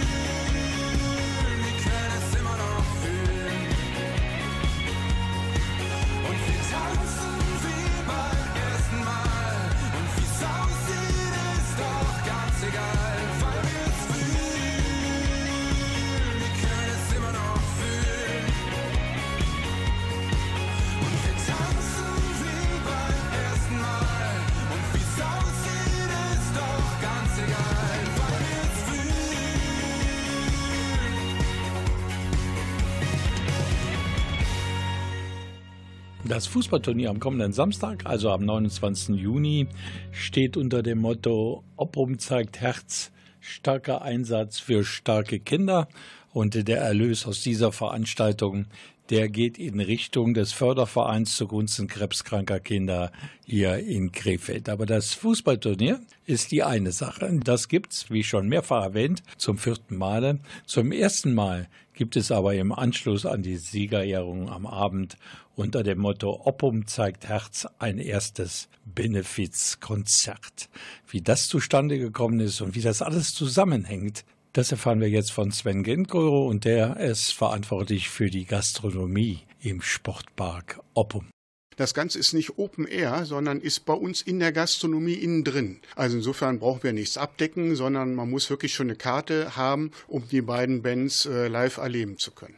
Das 36.36 36.46
Fußballturnier 36.48 37.08
am 37.08 37.18
kommenden 37.18 37.54
Samstag, 37.54 38.04
also 38.04 38.28
am 38.28 38.44
29. 38.44 39.16
Juni, 39.16 39.68
steht 40.12 40.58
unter 40.58 40.82
dem 40.82 40.98
Motto 40.98 41.64
Obrum 41.78 42.18
zeigt 42.18 42.60
Herz, 42.60 43.10
starker 43.40 44.02
Einsatz 44.02 44.58
für 44.58 44.84
starke 44.84 45.40
Kinder. 45.40 45.88
Und 46.34 46.68
der 46.68 46.82
Erlös 46.82 47.24
aus 47.24 47.40
dieser 47.40 47.72
Veranstaltung, 47.72 48.66
der 49.08 49.30
geht 49.30 49.56
in 49.56 49.80
Richtung 49.80 50.34
des 50.34 50.52
Fördervereins 50.52 51.34
zugunsten 51.36 51.86
krebskranker 51.86 52.60
Kinder 52.60 53.12
hier 53.46 53.78
in 53.78 54.12
Krefeld. 54.12 54.68
Aber 54.68 54.84
das 54.84 55.14
Fußballturnier 55.14 56.00
ist 56.26 56.50
die 56.50 56.62
eine 56.62 56.92
Sache. 56.92 57.30
Das 57.44 57.68
gibt's, 57.68 58.10
wie 58.10 58.24
schon 58.24 58.46
mehrfach 58.48 58.82
erwähnt, 58.82 59.22
zum 59.38 59.56
vierten 59.56 59.96
Male. 59.96 60.40
Zum 60.66 60.92
ersten 60.92 61.32
Mal 61.32 61.68
gibt 61.94 62.16
es 62.16 62.30
aber 62.30 62.54
im 62.54 62.72
Anschluss 62.72 63.24
an 63.24 63.42
die 63.42 63.56
Siegerehrung 63.56 64.50
am 64.50 64.66
Abend 64.66 65.16
unter 65.56 65.82
dem 65.82 65.98
Motto 65.98 66.42
Oppum 66.44 66.86
zeigt 66.86 67.26
Herz 67.26 67.66
ein 67.78 67.98
erstes 67.98 68.68
Benefizkonzert. 68.84 70.68
Wie 71.08 71.22
das 71.22 71.48
zustande 71.48 71.98
gekommen 71.98 72.40
ist 72.40 72.60
und 72.60 72.76
wie 72.76 72.82
das 72.82 73.02
alles 73.02 73.34
zusammenhängt, 73.34 74.24
das 74.52 74.70
erfahren 74.70 75.00
wir 75.00 75.10
jetzt 75.10 75.32
von 75.32 75.50
Sven 75.50 75.82
Gentgoro 75.82 76.46
und 76.46 76.64
der 76.64 76.98
ist 76.98 77.32
verantwortlich 77.32 78.08
für 78.08 78.30
die 78.30 78.44
Gastronomie 78.44 79.40
im 79.60 79.82
Sportpark 79.82 80.80
Oppum. 80.94 81.26
Das 81.76 81.92
Ganze 81.92 82.18
ist 82.18 82.32
nicht 82.32 82.58
Open 82.58 82.86
Air, 82.86 83.26
sondern 83.26 83.60
ist 83.60 83.84
bei 83.84 83.92
uns 83.92 84.22
in 84.22 84.38
der 84.38 84.52
Gastronomie 84.52 85.12
innen 85.12 85.44
drin. 85.44 85.80
Also 85.94 86.16
insofern 86.16 86.58
brauchen 86.58 86.82
wir 86.84 86.94
nichts 86.94 87.18
abdecken, 87.18 87.76
sondern 87.76 88.14
man 88.14 88.30
muss 88.30 88.48
wirklich 88.48 88.72
schon 88.72 88.88
eine 88.88 88.96
Karte 88.96 89.56
haben, 89.56 89.90
um 90.08 90.26
die 90.28 90.40
beiden 90.40 90.80
Bands 90.80 91.26
äh, 91.26 91.48
live 91.48 91.76
erleben 91.76 92.16
zu 92.16 92.30
können. 92.30 92.56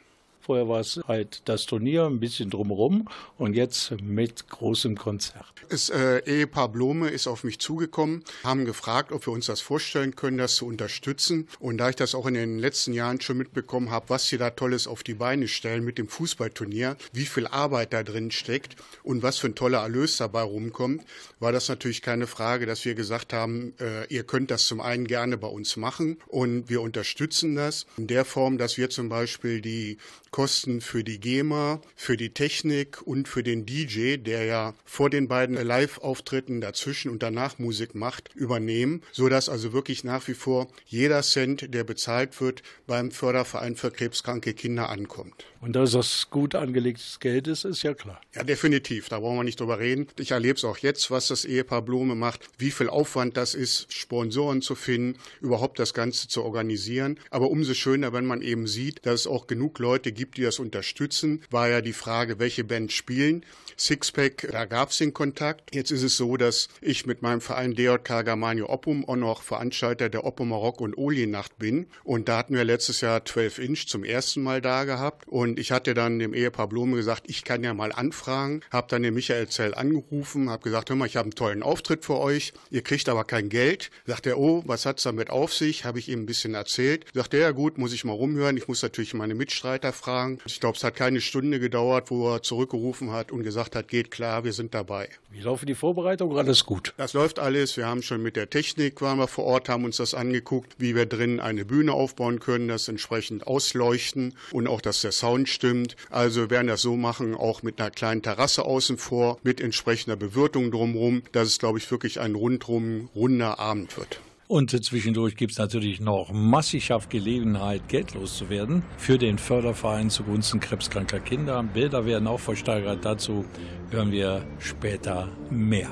Vorher 0.48 0.66
war 0.66 0.80
es 0.80 0.98
halt 1.06 1.42
das 1.44 1.66
Turnier, 1.66 2.06
ein 2.06 2.20
bisschen 2.20 2.48
drumherum 2.48 3.06
und 3.37 3.52
jetzt 3.52 3.92
mit 4.00 4.48
großem 4.48 4.96
Konzert. 4.96 5.44
Das 5.68 5.90
äh, 5.90 6.22
Ehepaar 6.24 6.70
Blome 6.70 7.11
ist 7.11 7.26
auf 7.26 7.44
mich 7.44 7.58
zugekommen, 7.58 8.24
haben 8.42 8.64
gefragt, 8.64 9.12
ob 9.12 9.26
wir 9.26 9.34
uns 9.34 9.44
das 9.44 9.61
vorstellen 9.61 10.16
können, 10.16 10.38
das 10.38 10.54
zu 10.54 10.64
unterstützen. 10.66 11.48
Und 11.61 11.76
da 11.76 11.90
ich 11.90 11.96
das 11.96 12.14
auch 12.14 12.24
in 12.24 12.32
den 12.32 12.58
letzten 12.58 12.94
Jahren 12.94 13.20
schon 13.20 13.37
mitbekommen 13.37 13.90
habe, 13.90 14.08
was 14.08 14.28
sie 14.28 14.38
da 14.38 14.48
Tolles 14.48 14.87
auf 14.87 15.02
die 15.02 15.12
Beine 15.12 15.48
stellen 15.48 15.84
mit 15.84 15.98
dem 15.98 16.08
Fußballturnier, 16.08 16.96
wie 17.12 17.26
viel 17.26 17.46
Arbeit 17.46 17.92
da 17.92 18.02
drin 18.02 18.30
steckt 18.30 18.76
und 19.02 19.22
was 19.22 19.37
für 19.37 19.48
ein 19.48 19.54
toller 19.54 19.80
Erlös 19.80 20.16
dabei 20.16 20.40
rumkommt, 20.40 21.04
war 21.40 21.52
das 21.52 21.68
natürlich 21.68 22.00
keine 22.00 22.26
Frage, 22.26 22.64
dass 22.64 22.87
wir 22.87 22.94
gesagt 22.94 23.34
haben, 23.34 23.74
äh, 23.80 24.06
ihr 24.06 24.24
könnt 24.24 24.50
das 24.50 24.64
zum 24.64 24.80
einen 24.80 25.06
gerne 25.06 25.37
bei 25.37 25.48
uns 25.48 25.76
machen 25.76 26.16
und 26.26 26.70
wir 26.70 26.80
unterstützen 26.80 27.54
das 27.54 27.84
in 27.98 28.06
der 28.06 28.24
Form, 28.24 28.56
dass 28.56 28.78
wir 28.78 28.88
zum 28.88 29.11
Beispiel 29.11 29.61
die 29.61 29.98
Kosten 30.38 30.81
für 30.81 31.03
die 31.03 31.18
GEMA, 31.18 31.81
für 31.96 32.16
die 32.16 32.33
Technik 32.33 33.03
und 33.03 33.27
für 33.27 33.42
den 33.42 33.66
DJ, 33.66 34.18
der 34.18 34.44
ja 34.44 34.74
vor 34.85 35.11
den 35.11 35.27
beiden 35.27 35.57
Live-Auftritten 35.57 36.61
dazwischen 36.61 37.11
und 37.11 37.24
danach 37.24 37.59
Musik 37.59 37.96
macht, 37.96 38.31
übernehmen, 38.37 39.03
so 39.11 39.29
dass 39.29 39.48
also 39.48 39.72
wirklich 39.72 40.05
nach 40.05 40.29
wie 40.29 40.35
vor 40.35 40.68
jeder 40.87 41.22
Cent, 41.22 41.74
der 41.74 41.83
bezahlt 41.83 42.40
wird, 42.40 42.62
beim 42.87 43.11
Förderverein 43.11 43.74
für 43.74 43.90
krebskranke 43.90 44.55
Kinder 44.55 44.90
ankommt. 44.90 45.44
Und 45.61 45.75
dass 45.75 45.92
das 45.92 46.31
gut 46.31 46.55
angelegtes 46.55 47.18
Geld 47.21 47.49
ist, 47.49 47.64
ist 47.64 47.83
ja 47.83 47.94
klar. 47.94 48.21
Ja, 48.35 48.44
definitiv. 48.44 49.09
Da 49.09 49.18
brauchen 49.18 49.38
wir 49.38 49.44
nicht 49.44 49.61
drüber 49.61 49.79
reden. 49.79 50.07
Ich 50.18 50.31
erlebe 50.31 50.55
es 50.55 50.64
auch 50.64 50.79
jetzt, 50.79 51.11
was 51.11 51.29
das 51.29 51.44
Ehepaar 51.44 51.83
Blume 51.83 52.14
macht, 52.14 52.49
wie 52.59 52.71
viel 52.71 52.88
Aufwand 52.88 53.37
das 53.37 53.55
ist, 53.55 53.92
Sponsoren 53.92 54.62
zu 54.62 54.75
finden, 54.75 55.18
überhaupt 55.40 55.79
das 55.79 55.94
Ganze 55.94 56.29
zu 56.29 56.44
organisieren. 56.44 57.18
Aber 57.31 57.51
umso 57.51 57.75
schöner, 57.75 58.12
wenn 58.12 58.27
man 58.27 58.42
eben 58.42 58.66
sieht, 58.66 59.05
dass 59.05 59.21
es 59.21 59.27
auch 59.27 59.47
genug 59.47 59.79
Leute 59.79 60.12
gibt, 60.12 60.37
die 60.37 60.42
das 60.42 60.59
unterstützen. 60.59 61.42
War 61.51 61.68
ja 61.68 61.81
die 61.81 61.92
Frage, 61.92 62.38
welche 62.38 62.64
Bands 62.64 62.94
spielen. 62.94 63.44
Sixpack, 63.81 64.49
da 64.51 64.64
gab 64.64 64.90
es 64.90 64.99
den 64.99 65.14
Kontakt. 65.14 65.73
Jetzt 65.73 65.92
ist 65.92 66.03
es 66.03 66.16
so, 66.16 66.37
dass 66.37 66.68
ich 66.81 67.07
mit 67.07 67.23
meinem 67.23 67.40
Verein 67.40 67.75
DJK 67.75 68.25
Germania 68.25 68.64
Oppum 68.64 69.09
auch 69.09 69.14
noch 69.14 69.42
Veranstalter 69.42 70.09
der 70.09 70.25
Oppumer 70.25 70.57
Rock- 70.57 70.81
und 70.81 70.99
Oli-Nacht 70.99 71.59
bin. 71.59 71.87
Und 72.03 72.29
da 72.29 72.38
hatten 72.38 72.55
wir 72.55 72.64
letztes 72.64 73.01
Jahr 73.03 73.25
12 73.25 73.59
Inch 73.61 73.87
zum 73.87 74.03
ersten 74.03 74.42
Mal 74.42 74.61
da 74.61 74.83
gehabt. 74.83 75.29
Und 75.29 75.47
ich 75.56 75.72
hatte 75.72 75.94
dann 75.94 76.18
dem 76.18 76.34
Ehepaar 76.34 76.68
Blume 76.68 76.96
gesagt, 76.96 77.24
ich 77.28 77.44
kann 77.44 77.62
ja 77.62 77.74
mal 77.74 77.92
anfragen. 77.92 78.62
Habe 78.70 78.88
dann 78.90 79.02
den 79.02 79.14
Michael 79.14 79.48
Zell 79.48 79.74
angerufen, 79.74 80.50
habe 80.50 80.62
gesagt, 80.62 80.90
hör 80.90 80.96
mal, 80.96 81.06
ich 81.06 81.16
habe 81.16 81.26
einen 81.26 81.34
tollen 81.34 81.62
Auftritt 81.62 82.04
für 82.04 82.18
euch. 82.18 82.52
Ihr 82.70 82.82
kriegt 82.82 83.08
aber 83.08 83.24
kein 83.24 83.48
Geld. 83.48 83.90
Sagt 84.06 84.26
er, 84.26 84.38
oh, 84.38 84.62
was 84.66 84.87
hat's 84.87 85.04
damit 85.04 85.30
auf 85.30 85.54
sich? 85.54 85.84
Habe 85.84 85.98
ich 85.98 86.08
ihm 86.08 86.22
ein 86.22 86.26
bisschen 86.26 86.54
erzählt. 86.54 87.06
Sagt 87.14 87.34
er, 87.34 87.40
ja 87.40 87.50
gut, 87.52 87.78
muss 87.78 87.92
ich 87.92 88.04
mal 88.04 88.12
rumhören. 88.12 88.56
Ich 88.56 88.68
muss 88.68 88.82
natürlich 88.82 89.14
meine 89.14 89.34
Mitstreiter 89.34 89.92
fragen. 89.92 90.38
Ich 90.46 90.61
glaube, 90.61 90.76
es 90.76 90.84
hat 90.84 90.96
keine 90.96 91.20
Stunde 91.20 91.61
gedauert, 91.61 92.11
wo 92.11 92.34
er 92.34 92.42
zurückgerufen 92.42 93.12
hat 93.12 93.32
und 93.32 93.42
gesagt 93.42 93.76
hat, 93.76 93.88
geht 93.88 94.11
klar, 94.11 94.44
wir 94.44 94.52
sind 94.52 94.74
dabei. 94.74 95.08
Wie 95.30 95.40
laufen 95.40 95.66
die 95.66 95.74
Vorbereitungen? 95.74 96.37
Alles 96.37 96.64
gut. 96.64 96.94
Das 96.96 97.12
läuft 97.12 97.38
alles. 97.38 97.76
Wir 97.76 97.87
haben 97.87 98.02
schon 98.02 98.22
mit 98.22 98.37
der 98.37 98.50
Technik, 98.50 99.00
waren 99.00 99.18
wir 99.18 99.28
vor 99.28 99.44
Ort, 99.44 99.68
haben 99.68 99.84
uns 99.84 99.98
das 99.98 100.14
angeguckt, 100.14 100.74
wie 100.78 100.94
wir 100.94 101.06
drin 101.06 101.38
eine 101.38 101.64
Bühne 101.64 101.92
aufbauen 101.92 102.40
können, 102.40 102.68
das 102.68 102.88
entsprechend 102.88 103.46
ausleuchten 103.46 104.34
und 104.50 104.66
auch, 104.66 104.80
dass 104.80 105.02
der 105.02 105.12
Sound 105.12 105.38
stimmt. 105.46 105.96
Also 106.11 106.42
wir 106.42 106.51
werden 106.51 106.68
das 106.68 106.83
so 106.83 106.96
machen, 106.96 107.35
auch 107.35 107.62
mit 107.62 107.81
einer 107.81 107.90
kleinen 107.90 108.22
Terrasse 108.22 108.64
außen 108.64 108.98
vor, 108.98 109.38
mit 109.42 109.61
entsprechender 109.61 110.16
Bewirtung 110.16 110.70
drumherum, 110.70 111.22
dass 111.33 111.48
es, 111.48 111.59
glaube 111.59 111.79
ich, 111.79 111.90
wirklich 111.90 112.20
ein 112.20 112.35
rundrum 112.35 113.09
runder 113.14 113.59
Abend 113.59 113.96
wird. 113.96 114.20
Und 114.48 114.70
zwischendurch 114.83 115.37
gibt 115.37 115.53
es 115.53 115.59
natürlich 115.59 116.01
noch 116.01 116.33
massig 116.33 116.90
Gelegenheit, 117.11 117.87
Geld 117.88 118.14
loszuwerden 118.14 118.83
für 118.96 119.18
den 119.18 119.37
Förderverein 119.37 120.09
zugunsten 120.09 120.59
krebskranker 120.59 121.20
Kinder. 121.20 121.62
Bilder 121.62 122.07
werden 122.07 122.27
auch 122.27 122.40
versteigert. 122.40 123.05
Dazu 123.05 123.44
hören 123.90 124.11
wir 124.11 124.46
später 124.59 125.29
mehr. 125.51 125.90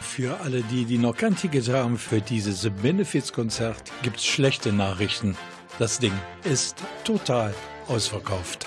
Für 0.00 0.40
alle 0.40 0.62
die, 0.62 0.86
die 0.86 0.96
noch 0.96 1.16
kein 1.16 1.36
Ticket 1.36 1.68
haben 1.68 1.98
für 1.98 2.22
dieses 2.22 2.68
Benefizkonzert, 2.82 3.82
gibt 4.02 4.16
es 4.16 4.24
schlechte 4.24 4.72
Nachrichten. 4.72 5.36
Das 5.80 5.98
Ding 5.98 6.12
ist 6.44 6.76
total 7.04 7.54
ausverkauft. 7.88 8.66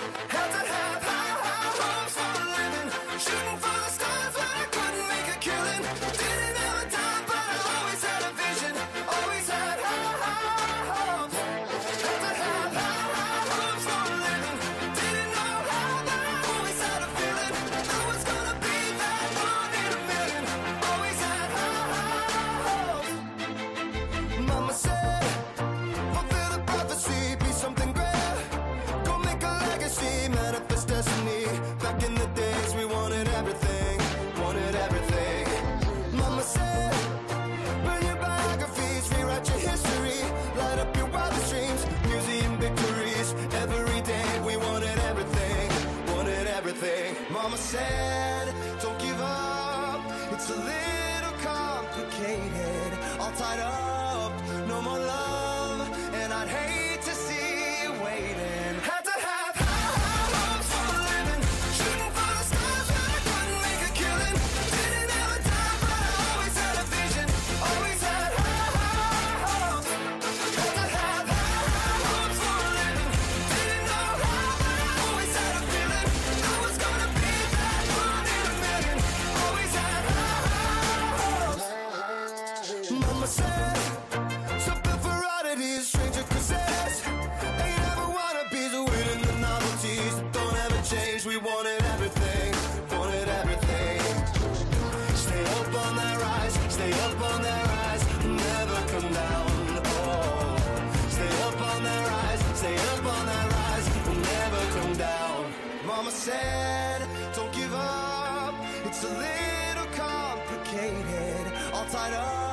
said, 106.24 107.06
don't 107.34 107.52
give 107.52 107.74
up. 107.74 108.54
It's 108.86 109.04
a 109.04 109.08
little 109.08 109.86
complicated, 109.92 111.52
all 111.74 111.84
tied 111.84 112.14
up. 112.14 112.43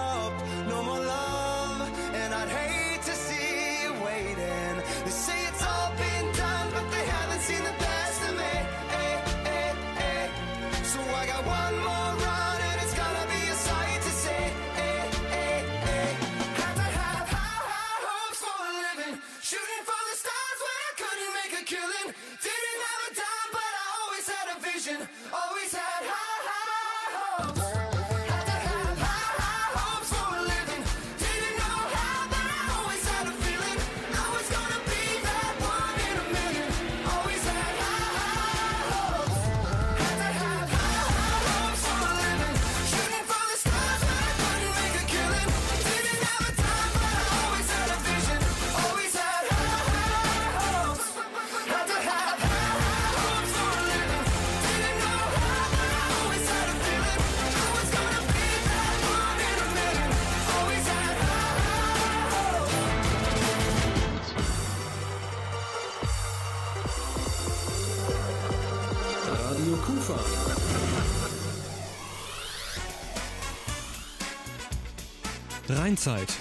Rheinzeit. 75.91 76.38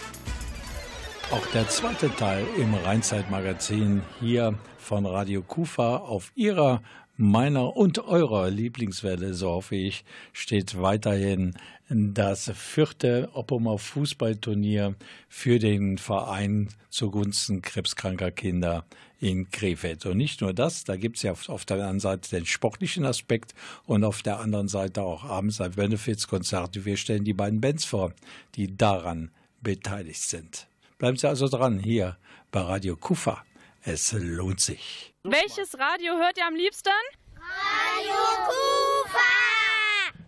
Auch 1.32 1.44
der 1.46 1.68
zweite 1.68 2.14
Teil 2.14 2.46
im 2.56 2.72
Rheinzeit-Magazin 2.72 4.02
hier 4.20 4.56
von 4.78 5.06
Radio 5.06 5.42
Kufa 5.42 5.96
auf 5.96 6.30
Ihrer, 6.36 6.82
meiner 7.16 7.76
und 7.76 7.98
eurer 7.98 8.48
Lieblingswelle, 8.48 9.34
so 9.34 9.50
hoffe 9.50 9.74
ich, 9.74 10.04
steht 10.32 10.80
weiterhin 10.80 11.54
das 11.88 12.52
vierte 12.54 13.28
Oppomer 13.32 13.78
Fußballturnier 13.78 14.94
für 15.28 15.58
den 15.58 15.98
Verein 15.98 16.68
zugunsten 16.88 17.60
krebskranker 17.60 18.30
Kinder 18.30 18.84
in 19.18 19.50
Krefeld. 19.50 20.06
Und 20.06 20.16
nicht 20.16 20.40
nur 20.40 20.54
das, 20.54 20.84
da 20.84 20.96
gibt 20.96 21.16
es 21.16 21.24
ja 21.24 21.32
auf 21.32 21.64
der 21.64 21.86
einen 21.86 22.00
Seite 22.00 22.30
den 22.30 22.46
sportlichen 22.46 23.04
Aspekt 23.04 23.54
und 23.84 24.04
auf 24.04 24.22
der 24.22 24.38
anderen 24.38 24.68
Seite 24.68 25.02
auch 25.02 25.24
abends 25.24 25.60
ein 25.60 25.72
Benefizkonzert. 25.72 26.84
Wir 26.84 26.96
stellen 26.96 27.24
die 27.24 27.34
beiden 27.34 27.60
Bands 27.60 27.84
vor, 27.84 28.14
die 28.54 28.76
daran 28.76 29.30
beteiligt 29.60 30.22
sind. 30.22 30.66
Bleiben 30.98 31.16
Sie 31.16 31.28
also 31.28 31.48
dran 31.48 31.78
hier 31.78 32.16
bei 32.50 32.60
Radio 32.60 32.96
Kufa. 32.96 33.44
Es 33.82 34.12
lohnt 34.12 34.60
sich. 34.60 35.14
Welches 35.22 35.78
Radio 35.78 36.14
hört 36.14 36.36
ihr 36.36 36.46
am 36.46 36.54
liebsten? 36.54 36.90
Radio 37.36 38.46
Kufa! 38.46 39.40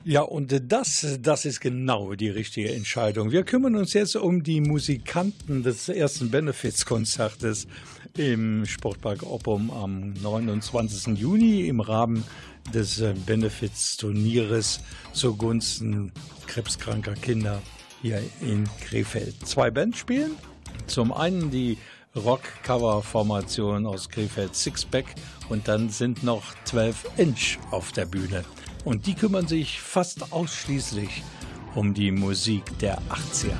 Ja, 0.04 0.22
und 0.22 0.72
das, 0.72 1.18
das 1.20 1.44
ist 1.44 1.60
genau 1.60 2.14
die 2.14 2.28
richtige 2.28 2.72
Entscheidung. 2.72 3.30
Wir 3.30 3.44
kümmern 3.44 3.76
uns 3.76 3.92
jetzt 3.92 4.16
um 4.16 4.42
die 4.42 4.60
Musikanten 4.60 5.62
des 5.62 5.88
ersten 5.88 6.28
Benefizkonzertes 6.28 7.68
im 8.16 8.66
Sportpark 8.66 9.22
Oppum 9.22 9.70
am 9.70 10.12
29. 10.14 11.18
Juni 11.18 11.68
im 11.68 11.80
Rahmen 11.80 12.24
des 12.74 13.02
Benefizturnieres 13.26 14.80
zugunsten 15.12 16.10
krebskranker 16.48 17.14
Kinder 17.14 17.62
hier 18.02 18.20
in 18.40 18.68
Krefeld. 18.80 19.46
Zwei 19.46 19.70
Bands 19.70 19.98
spielen. 19.98 20.32
Zum 20.86 21.12
einen 21.12 21.50
die 21.50 21.78
Rock-Cover-Formation 22.14 23.86
aus 23.86 24.08
Krefeld 24.08 24.54
Sixpack 24.54 25.06
und 25.48 25.68
dann 25.68 25.88
sind 25.88 26.22
noch 26.22 26.54
12 26.64 27.10
Inch 27.16 27.58
auf 27.70 27.92
der 27.92 28.04
Bühne. 28.04 28.44
Und 28.84 29.06
die 29.06 29.14
kümmern 29.14 29.46
sich 29.46 29.80
fast 29.80 30.32
ausschließlich 30.32 31.22
um 31.74 31.94
die 31.94 32.10
Musik 32.10 32.64
der 32.80 32.98
80er. 33.02 33.56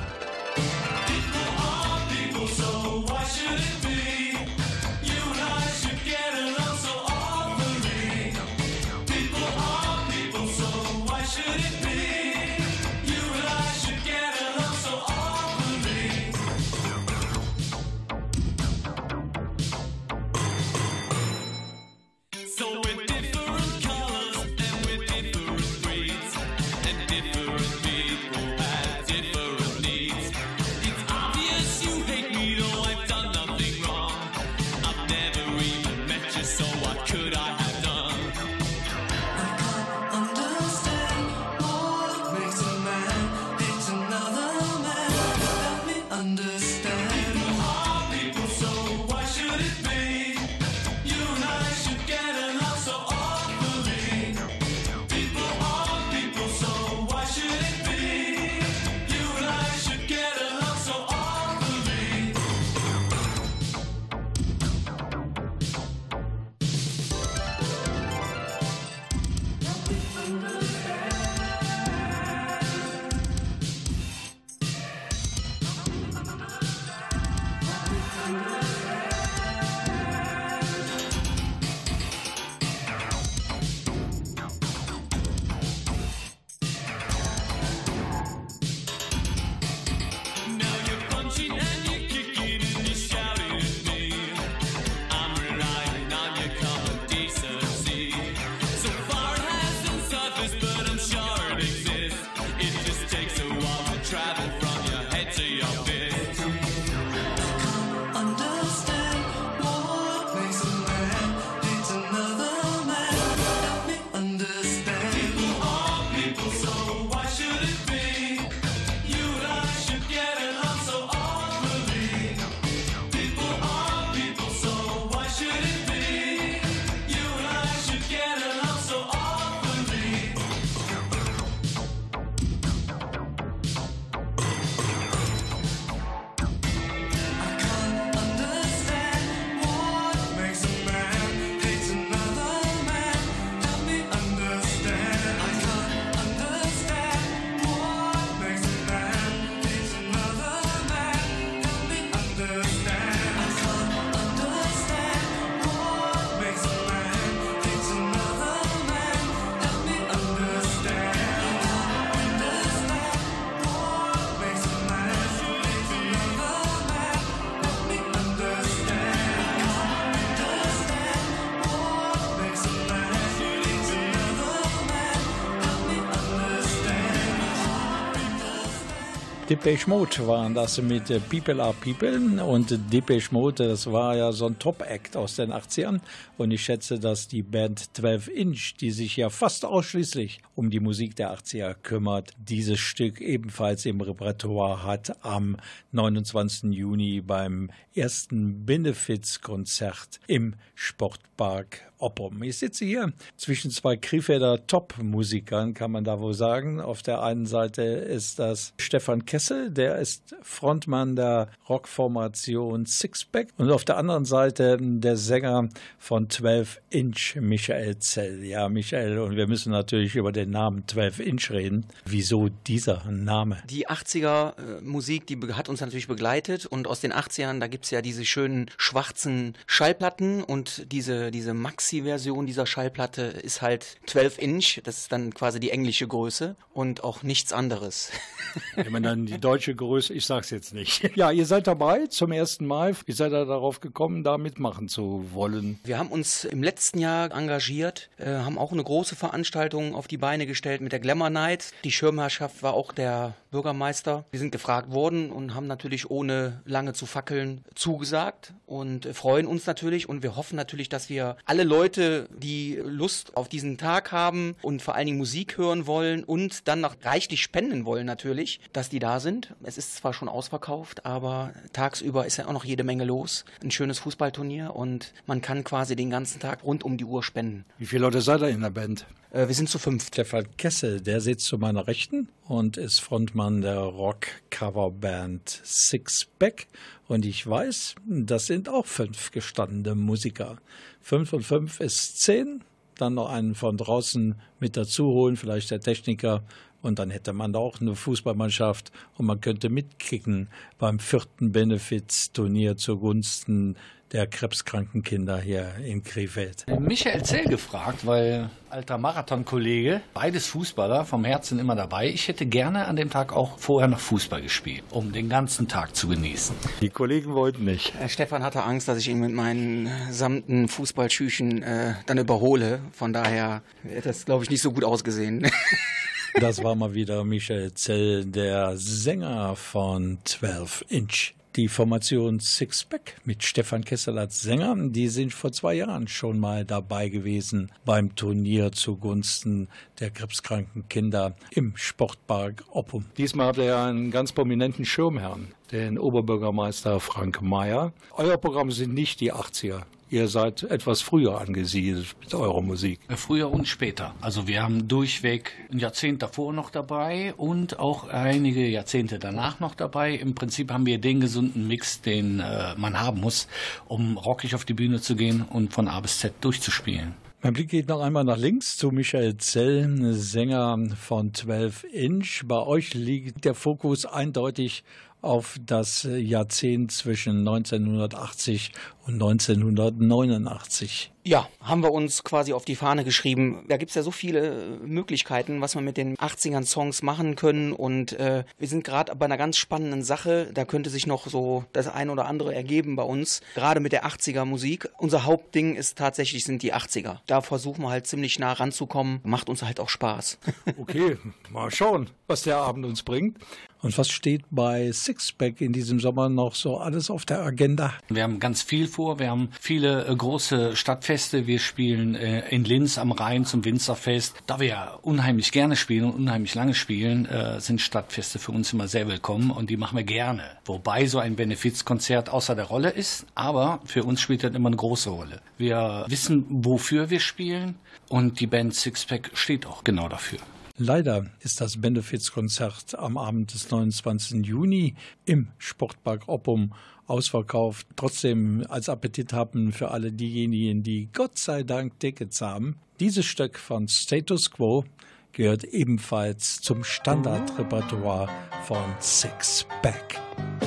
Depeche 179.53 179.87
Mode 179.87 180.25
waren 180.25 180.55
das 180.55 180.81
mit 180.81 181.05
People 181.29 181.61
Are 181.61 181.75
People 181.75 182.43
und 182.43 182.75
Depeche 182.91 183.31
Mode, 183.31 183.67
das 183.67 183.85
war 183.85 184.15
ja 184.15 184.31
so 184.31 184.47
ein 184.47 184.57
Top-Act 184.57 185.15
aus 185.15 185.35
den 185.35 185.53
80ern 185.53 185.99
und 186.39 186.49
ich 186.49 186.63
schätze, 186.63 186.99
dass 186.99 187.27
die 187.27 187.43
Band 187.43 187.95
12 187.95 188.29
Inch, 188.29 188.73
die 188.79 188.89
sich 188.89 189.15
ja 189.15 189.29
fast 189.29 189.63
ausschließlich 189.63 190.41
um 190.55 190.71
die 190.71 190.79
Musik 190.79 191.15
der 191.17 191.37
80er 191.37 191.75
kümmert, 191.75 192.31
dieses 192.39 192.79
Stück 192.79 193.21
ebenfalls 193.21 193.85
im 193.85 194.01
Repertoire 194.01 194.83
hat 194.83 195.23
am 195.23 195.57
29. 195.91 196.71
Juni 196.71 197.21
beim 197.21 197.69
ersten 197.93 198.65
Benefizkonzert 198.65 200.19
im 200.25 200.55
Sportpark 200.73 201.92
Oppum. 202.03 202.43
Ich 202.43 202.57
sitze 202.57 202.83
hier 202.83 203.13
zwischen 203.37 203.71
zwei 203.71 203.95
Krefelder 203.95 204.67
Top-Musikern, 204.67 205.73
kann 205.73 205.91
man 205.91 206.03
da 206.03 206.19
wohl 206.19 206.33
sagen. 206.33 206.81
Auf 206.81 207.01
der 207.01 207.23
einen 207.23 207.45
Seite 207.45 207.81
ist 207.81 208.39
das 208.39 208.73
Stefan 208.77 209.25
Kessel, 209.25 209.71
der 209.71 209.99
ist 209.99 210.35
Frontmann 210.41 211.15
der 211.15 211.47
Rockformation 211.69 212.85
Sixpack 212.85 213.47
und 213.57 213.71
auf 213.71 213.85
der 213.85 213.95
anderen 213.97 214.25
Seite 214.25 214.77
der 214.81 215.15
Sänger 215.15 215.69
von 215.97 216.29
12 216.29 216.81
Inch, 216.89 217.37
Michael 217.39 217.97
Zell. 217.99 218.43
Ja, 218.43 218.67
Michael, 218.67 219.19
und 219.19 219.37
wir 219.37 219.47
müssen 219.47 219.71
natürlich 219.71 220.15
über 220.15 220.33
den 220.33 220.49
Namen 220.49 220.83
12 220.85 221.21
Inch 221.21 221.51
reden. 221.51 221.85
Wieso 222.03 222.49
dieser 222.67 223.09
Name? 223.09 223.63
Die 223.69 223.87
80er 223.87 224.57
äh, 224.57 224.81
Musik, 224.81 225.25
die 225.27 225.39
hat 225.53 225.69
uns 225.69 225.79
natürlich 225.79 226.07
begleitet 226.07 226.65
und 226.65 226.85
aus 226.85 226.99
den 226.99 227.13
80ern, 227.13 227.61
da 227.61 227.67
gibt's 227.67 227.91
ja 227.91 228.01
diese 228.01 228.25
schönen 228.25 228.69
schwarzen 228.77 229.55
Schallplatten 229.67 230.43
und 230.43 230.91
diese, 230.91 231.31
diese 231.31 231.53
Maxi-Version 231.93 232.47
dieser 232.47 232.65
Schallplatte 232.65 233.21
ist 233.21 233.61
halt 233.61 233.97
12 234.07 234.39
Inch, 234.39 234.81
das 234.83 234.97
ist 234.97 235.11
dann 235.11 235.31
quasi 235.33 235.59
die 235.59 235.69
englische 235.69 236.07
Größe 236.07 236.55
und 236.73 237.03
auch 237.03 237.21
nichts 237.21 237.53
anderes. 237.53 238.11
Wenn 238.75 238.91
man 238.91 239.03
dann 239.03 239.25
die 239.27 239.39
deutsche 239.39 239.75
Größe, 239.75 240.13
ich 240.13 240.25
sag's 240.25 240.49
jetzt 240.49 240.73
nicht. 240.73 241.11
Ja, 241.15 241.29
ihr 241.29 241.45
seid 241.45 241.67
dabei 241.67 242.07
zum 242.07 242.31
ersten 242.31 242.65
Mal. 242.65 242.95
Wie 243.05 243.11
seid 243.11 243.31
ihr 243.31 243.45
darauf 243.45 243.81
gekommen, 243.81 244.23
da 244.23 244.39
mitmachen 244.39 244.89
zu 244.89 245.29
wollen? 245.31 245.79
Wir 245.83 245.99
haben 245.99 246.09
uns 246.09 246.43
im 246.43 246.63
letzten 246.63 246.97
Jahr 246.97 247.31
engagiert, 247.31 248.09
äh, 248.17 248.25
haben 248.25 248.57
auch 248.57 248.71
eine 248.71 248.83
große 248.83 249.15
Veranstaltung 249.15 249.93
auf 249.93 250.07
die 250.07 250.17
Beine 250.17 250.47
gestellt 250.47 250.81
mit 250.81 250.91
der 250.91 250.99
Glamour 250.99 251.29
Night. 251.29 251.71
Die 251.83 251.91
Schirmherrschaft 251.91 252.63
war 252.63 252.73
auch 252.73 252.91
der 252.93 253.35
Bürgermeister. 253.53 254.25
Wir 254.31 254.39
sind 254.39 254.51
gefragt 254.51 254.91
worden 254.91 255.31
und 255.31 255.53
haben 255.53 255.67
natürlich 255.67 256.09
ohne 256.09 256.61
lange 256.65 256.93
zu 256.93 257.05
fackeln 257.05 257.63
zugesagt 257.75 258.51
und 258.65 259.05
freuen 259.13 259.45
uns 259.45 259.67
natürlich 259.67 260.09
und 260.09 260.23
wir 260.23 260.35
hoffen 260.35 260.55
natürlich, 260.55 260.89
dass 260.89 261.07
wir 261.07 261.37
alle 261.45 261.63
Leute, 261.63 262.27
die 262.35 262.81
Lust 262.83 263.37
auf 263.37 263.47
diesen 263.47 263.77
Tag 263.77 264.11
haben 264.11 264.55
und 264.63 264.81
vor 264.81 264.95
allen 264.95 265.05
Dingen 265.05 265.19
Musik 265.19 265.57
hören 265.59 265.85
wollen 265.85 266.23
und 266.23 266.67
dann 266.67 266.81
noch 266.81 266.95
reichlich 267.03 267.43
spenden 267.43 267.85
wollen 267.85 268.07
natürlich, 268.07 268.59
dass 268.73 268.89
die 268.89 268.99
da 268.99 269.19
sind. 269.19 269.53
Es 269.61 269.77
ist 269.77 269.95
zwar 269.97 270.13
schon 270.13 270.29
ausverkauft, 270.29 271.05
aber 271.05 271.53
tagsüber 271.73 272.25
ist 272.25 272.37
ja 272.37 272.47
auch 272.47 272.53
noch 272.53 272.65
jede 272.65 272.83
Menge 272.83 273.05
los. 273.05 273.45
Ein 273.63 273.69
schönes 273.69 273.99
Fußballturnier 273.99 274.75
und 274.75 275.13
man 275.27 275.41
kann 275.41 275.63
quasi 275.63 275.95
den 275.95 276.09
ganzen 276.09 276.39
Tag 276.39 276.63
rund 276.63 276.83
um 276.83 276.97
die 276.97 277.05
Uhr 277.05 277.21
spenden. 277.21 277.65
Wie 277.77 277.85
viele 277.85 278.01
Leute 278.01 278.21
seid 278.21 278.41
ihr 278.41 278.49
in 278.49 278.61
der 278.61 278.71
Band? 278.71 279.05
Äh, 279.33 279.47
wir 279.47 279.55
sind 279.55 279.67
zu 279.67 279.79
fünf. 279.79 280.07
Stefan 280.07 280.45
Kessel, 280.57 281.01
der 281.01 281.19
sitzt 281.19 281.47
zu 281.47 281.57
meiner 281.57 281.87
Rechten 281.87 282.29
und 282.47 282.77
ist 282.77 282.99
Frontmann 282.99 283.61
der 283.61 283.79
Rock-Coverband 283.79 285.61
Sixpack. 285.63 286.67
Und 287.07 287.25
ich 287.25 287.45
weiß, 287.45 287.95
das 288.05 288.45
sind 288.45 288.69
auch 288.69 288.85
fünf 288.85 289.31
gestandene 289.31 289.95
Musiker. 289.95 290.57
Fünf 291.01 291.33
und 291.33 291.43
fünf 291.43 291.79
ist 291.79 292.21
zehn. 292.21 292.63
Dann 292.95 293.15
noch 293.15 293.29
einen 293.31 293.55
von 293.55 293.75
draußen 293.75 294.35
mit 294.59 294.77
dazu 294.77 295.07
holen, 295.07 295.35
vielleicht 295.35 295.71
der 295.71 295.81
Techniker. 295.81 296.43
Und 296.83 296.99
dann 296.99 297.09
hätte 297.09 297.33
man 297.33 297.53
da 297.53 297.59
auch 297.59 297.81
eine 297.81 297.95
Fußballmannschaft 297.95 298.91
und 299.17 299.25
man 299.25 299.41
könnte 299.41 299.69
mitkicken 299.69 300.49
beim 300.77 300.99
vierten 300.99 301.51
Benefits-Turnier 301.51 302.77
zugunsten 302.77 303.77
der 304.13 304.27
krebskranken 304.27 305.01
Kinder 305.01 305.39
hier 305.39 305.73
in 305.83 306.03
Krefeld. 306.03 306.65
Michael 306.79 307.23
Zell 307.23 307.45
gefragt, 307.45 308.05
weil 308.05 308.51
alter 308.69 308.99
Marathonkollege, 308.99 310.01
beides 310.13 310.45
Fußballer, 310.47 311.03
vom 311.05 311.25
Herzen 311.25 311.57
immer 311.57 311.75
dabei. 311.75 312.09
Ich 312.09 312.27
hätte 312.27 312.45
gerne 312.45 312.85
an 312.85 312.95
dem 312.95 313.09
Tag 313.09 313.33
auch 313.33 313.57
vorher 313.57 313.87
noch 313.87 313.99
Fußball 313.99 314.41
gespielt, 314.43 314.83
um 314.91 315.11
den 315.11 315.29
ganzen 315.29 315.67
Tag 315.67 315.95
zu 315.95 316.07
genießen. 316.07 316.55
Die 316.81 316.89
Kollegen 316.89 317.33
wollten 317.33 317.65
nicht. 317.65 317.93
Äh, 317.99 318.07
Stefan 318.07 318.43
hatte 318.43 318.63
Angst, 318.63 318.87
dass 318.87 318.99
ich 318.99 319.09
ihn 319.09 319.19
mit 319.19 319.33
meinen 319.33 319.89
samten 320.11 320.67
Fußballschüchen 320.67 321.63
äh, 321.63 321.93
dann 322.05 322.19
überhole. 322.19 322.81
Von 322.91 323.13
daher 323.13 323.63
hätte 323.81 324.09
das, 324.09 324.25
glaube 324.25 324.43
ich, 324.43 324.51
nicht 324.51 324.61
so 324.61 324.71
gut 324.71 324.83
ausgesehen. 324.83 325.49
Das 326.39 326.63
war 326.63 326.75
mal 326.75 326.93
wieder 326.93 327.23
Michael 327.23 327.73
Zell, 327.73 328.25
der 328.25 328.75
Sänger 328.77 329.55
von 329.55 330.17
12 330.23 330.85
Inch. 330.89 331.33
Die 331.55 331.67
Formation 331.67 332.39
Sixpack 332.39 333.21
mit 333.25 333.43
Stefan 333.43 333.85
Kessel 333.85 334.17
als 334.17 334.41
Sänger, 334.41 334.75
die 334.75 335.07
sind 335.07 335.31
vor 335.31 335.51
zwei 335.51 335.75
Jahren 335.75 336.07
schon 336.07 336.39
mal 336.39 336.65
dabei 336.65 337.09
gewesen 337.09 337.71
beim 337.85 338.15
Turnier 338.15 338.71
zugunsten 338.71 339.69
der 339.99 340.09
krebskranken 340.09 340.89
Kinder 340.89 341.35
im 341.51 341.73
Sportpark 341.75 342.63
Oppum. 342.71 343.05
Diesmal 343.17 343.47
habt 343.47 343.59
ihr 343.59 343.65
ja 343.65 343.85
einen 343.85 344.09
ganz 344.09 344.31
prominenten 344.31 344.83
Schirmherrn, 344.83 345.49
den 345.71 345.99
Oberbürgermeister 345.99 346.99
Frank 346.99 347.43
Mayer. 347.43 347.93
Euer 348.17 348.37
Programm 348.37 348.71
sind 348.71 348.95
nicht 348.95 349.21
die 349.21 349.31
80er. 349.31 349.83
Ihr 350.13 350.27
seid 350.27 350.61
etwas 350.61 351.01
früher 351.01 351.41
angesiedelt 351.41 352.15
mit 352.21 352.35
eurer 352.35 352.61
Musik. 352.61 352.99
Äh, 353.07 353.15
Früher 353.15 353.51
und 353.51 353.67
später. 353.67 354.13
Also 354.21 354.47
wir 354.47 354.61
haben 354.61 354.87
durchweg 354.87 355.53
ein 355.71 355.79
Jahrzehnt 355.79 356.21
davor 356.21 356.53
noch 356.53 356.69
dabei 356.69 357.33
und 357.35 357.79
auch 357.79 358.09
einige 358.09 358.67
Jahrzehnte 358.67 359.17
danach 359.17 359.59
noch 359.59 359.73
dabei. 359.73 360.13
Im 360.13 360.35
Prinzip 360.35 360.71
haben 360.71 360.85
wir 360.85 360.99
den 360.99 361.19
gesunden 361.19 361.67
Mix, 361.67 362.01
den 362.01 362.39
äh, 362.41 362.75
man 362.77 362.99
haben 362.99 363.21
muss, 363.21 363.47
um 363.87 364.19
rockig 364.19 364.53
auf 364.53 364.65
die 364.65 364.75
Bühne 364.75 365.01
zu 365.01 365.15
gehen 365.15 365.41
und 365.49 365.73
von 365.73 365.87
A 365.87 365.99
bis 365.99 366.19
Z 366.19 366.31
durchzuspielen. 366.41 367.15
Mein 367.41 367.53
Blick 367.53 367.69
geht 367.69 367.87
noch 367.87 368.01
einmal 368.01 368.23
nach 368.23 368.37
links 368.37 368.77
zu 368.77 368.91
Michael 368.91 369.37
Zell, 369.37 370.13
Sänger 370.13 370.77
von 370.95 371.33
12 371.33 371.85
Inch. 371.91 372.43
Bei 372.45 372.61
euch 372.61 372.93
liegt 372.93 373.45
der 373.45 373.55
Fokus 373.55 374.05
eindeutig 374.05 374.83
auf 375.23 375.57
das 375.65 376.03
Jahrzehnt 376.03 376.91
zwischen 376.91 377.39
1980 377.39 378.73
und 379.05 379.15
1989. 379.15 381.11
Ja, 381.25 381.47
haben 381.61 381.83
wir 381.83 381.91
uns 381.91 382.23
quasi 382.23 382.51
auf 382.51 382.65
die 382.65 382.75
Fahne 382.75 383.05
geschrieben. 383.05 383.63
Da 383.69 383.77
gibt's 383.77 383.95
ja 383.95 384.01
so 384.01 384.11
viele 384.11 384.77
Möglichkeiten, 384.85 385.61
was 385.61 385.75
man 385.75 385.85
mit 385.85 385.95
den 385.95 386.17
80ern 386.17 386.65
Songs 386.65 387.01
machen 387.01 387.35
können. 387.35 387.71
Und 387.71 388.13
äh, 388.13 388.43
wir 388.57 388.67
sind 388.67 388.83
gerade 388.83 389.15
bei 389.15 389.25
einer 389.25 389.37
ganz 389.37 389.55
spannenden 389.55 390.03
Sache. 390.03 390.49
Da 390.53 390.65
könnte 390.65 390.89
sich 390.89 391.07
noch 391.07 391.27
so 391.27 391.63
das 391.71 391.87
ein 391.87 392.09
oder 392.09 392.25
andere 392.25 392.53
ergeben 392.53 392.97
bei 392.97 393.03
uns. 393.03 393.41
Gerade 393.55 393.79
mit 393.79 393.93
der 393.93 394.05
80er 394.05 394.43
Musik. 394.43 394.89
Unser 394.97 395.23
Hauptding 395.23 395.75
ist 395.75 395.97
tatsächlich 395.97 396.43
sind 396.43 396.61
die 396.61 396.73
80er. 396.73 397.19
Da 397.25 397.39
versuchen 397.39 397.83
wir 397.83 397.89
halt 397.89 398.05
ziemlich 398.05 398.37
nah 398.39 398.51
ranzukommen. 398.51 399.21
Macht 399.23 399.47
uns 399.47 399.63
halt 399.63 399.79
auch 399.79 399.89
Spaß. 399.89 400.39
Okay, 400.75 401.17
mal 401.51 401.71
schauen, 401.71 402.09
was 402.27 402.43
der 402.43 402.57
Abend 402.57 402.85
uns 402.85 403.03
bringt. 403.03 403.37
Und 403.83 403.97
was 403.97 404.09
steht 404.09 404.43
bei 404.49 404.91
Sixpack 404.93 405.59
in 405.59 405.73
diesem 405.73 405.99
Sommer 405.99 406.29
noch 406.29 406.55
so 406.55 406.77
alles 406.77 407.09
auf 407.09 407.25
der 407.25 407.41
Agenda? 407.41 407.93
Wir 408.07 408.23
haben 408.23 408.39
ganz 408.39 408.61
viel 408.61 408.87
vor. 408.93 409.19
Wir 409.19 409.29
haben 409.29 409.49
viele 409.59 410.05
äh, 410.05 410.15
große 410.15 410.75
Stadtfeste. 410.75 411.47
Wir 411.47 411.59
spielen 411.59 412.15
äh, 412.15 412.47
in 412.49 412.63
Linz 412.63 412.97
am 412.97 413.11
Rhein 413.11 413.45
zum 413.45 413.65
Winzerfest. 413.65 414.35
Da 414.45 414.59
wir 414.59 414.67
ja 414.67 414.99
unheimlich 415.01 415.51
gerne 415.51 415.75
spielen 415.75 416.05
und 416.05 416.15
unheimlich 416.15 416.55
lange 416.55 416.73
spielen, 416.73 417.25
äh, 417.25 417.59
sind 417.59 417.81
Stadtfeste 417.81 418.39
für 418.39 418.51
uns 418.51 418.71
immer 418.71 418.87
sehr 418.87 419.07
willkommen 419.07 419.51
und 419.51 419.69
die 419.69 419.77
machen 419.77 419.97
wir 419.97 420.03
gerne. 420.03 420.43
Wobei 420.65 421.07
so 421.07 421.19
ein 421.19 421.35
Benefizkonzert 421.35 422.29
außer 422.29 422.55
der 422.55 422.65
Rolle 422.65 422.89
ist, 422.89 423.25
aber 423.35 423.81
für 423.85 424.03
uns 424.03 424.21
spielt 424.21 424.43
das 424.43 424.53
immer 424.53 424.69
eine 424.69 424.77
große 424.77 425.09
Rolle. 425.09 425.41
Wir 425.57 426.05
wissen, 426.07 426.45
wofür 426.49 427.09
wir 427.09 427.19
spielen 427.19 427.75
und 428.09 428.39
die 428.39 428.47
Band 428.47 428.75
Sixpack 428.75 429.31
steht 429.33 429.65
auch 429.65 429.83
genau 429.83 430.07
dafür. 430.07 430.39
Leider 430.77 431.27
ist 431.41 431.61
das 431.61 431.79
Benefizkonzert 431.79 432.97
am 432.97 433.15
Abend 433.15 433.53
des 433.53 433.69
29. 433.69 434.43
Juni 434.43 434.95
im 435.23 435.49
Sportpark 435.59 436.27
Oppum 436.27 436.73
ausverkauft. 437.07 437.87
Trotzdem 437.95 438.65
als 438.69 438.89
Appetit 438.89 439.33
haben 439.33 439.71
für 439.71 439.91
alle 439.91 440.11
diejenigen, 440.11 440.83
die 440.83 441.09
Gott 441.13 441.37
sei 441.37 441.63
Dank 441.63 441.99
Tickets 441.99 442.41
haben. 442.41 442.77
Dieses 442.99 443.25
Stück 443.25 443.57
von 443.57 443.87
Status 443.87 444.51
Quo 444.51 444.85
gehört 445.31 445.63
ebenfalls 445.63 446.61
zum 446.61 446.83
Standardrepertoire 446.83 448.29
von 448.65 448.83
Sixpack. 448.99 450.21
Giddy 450.37 450.62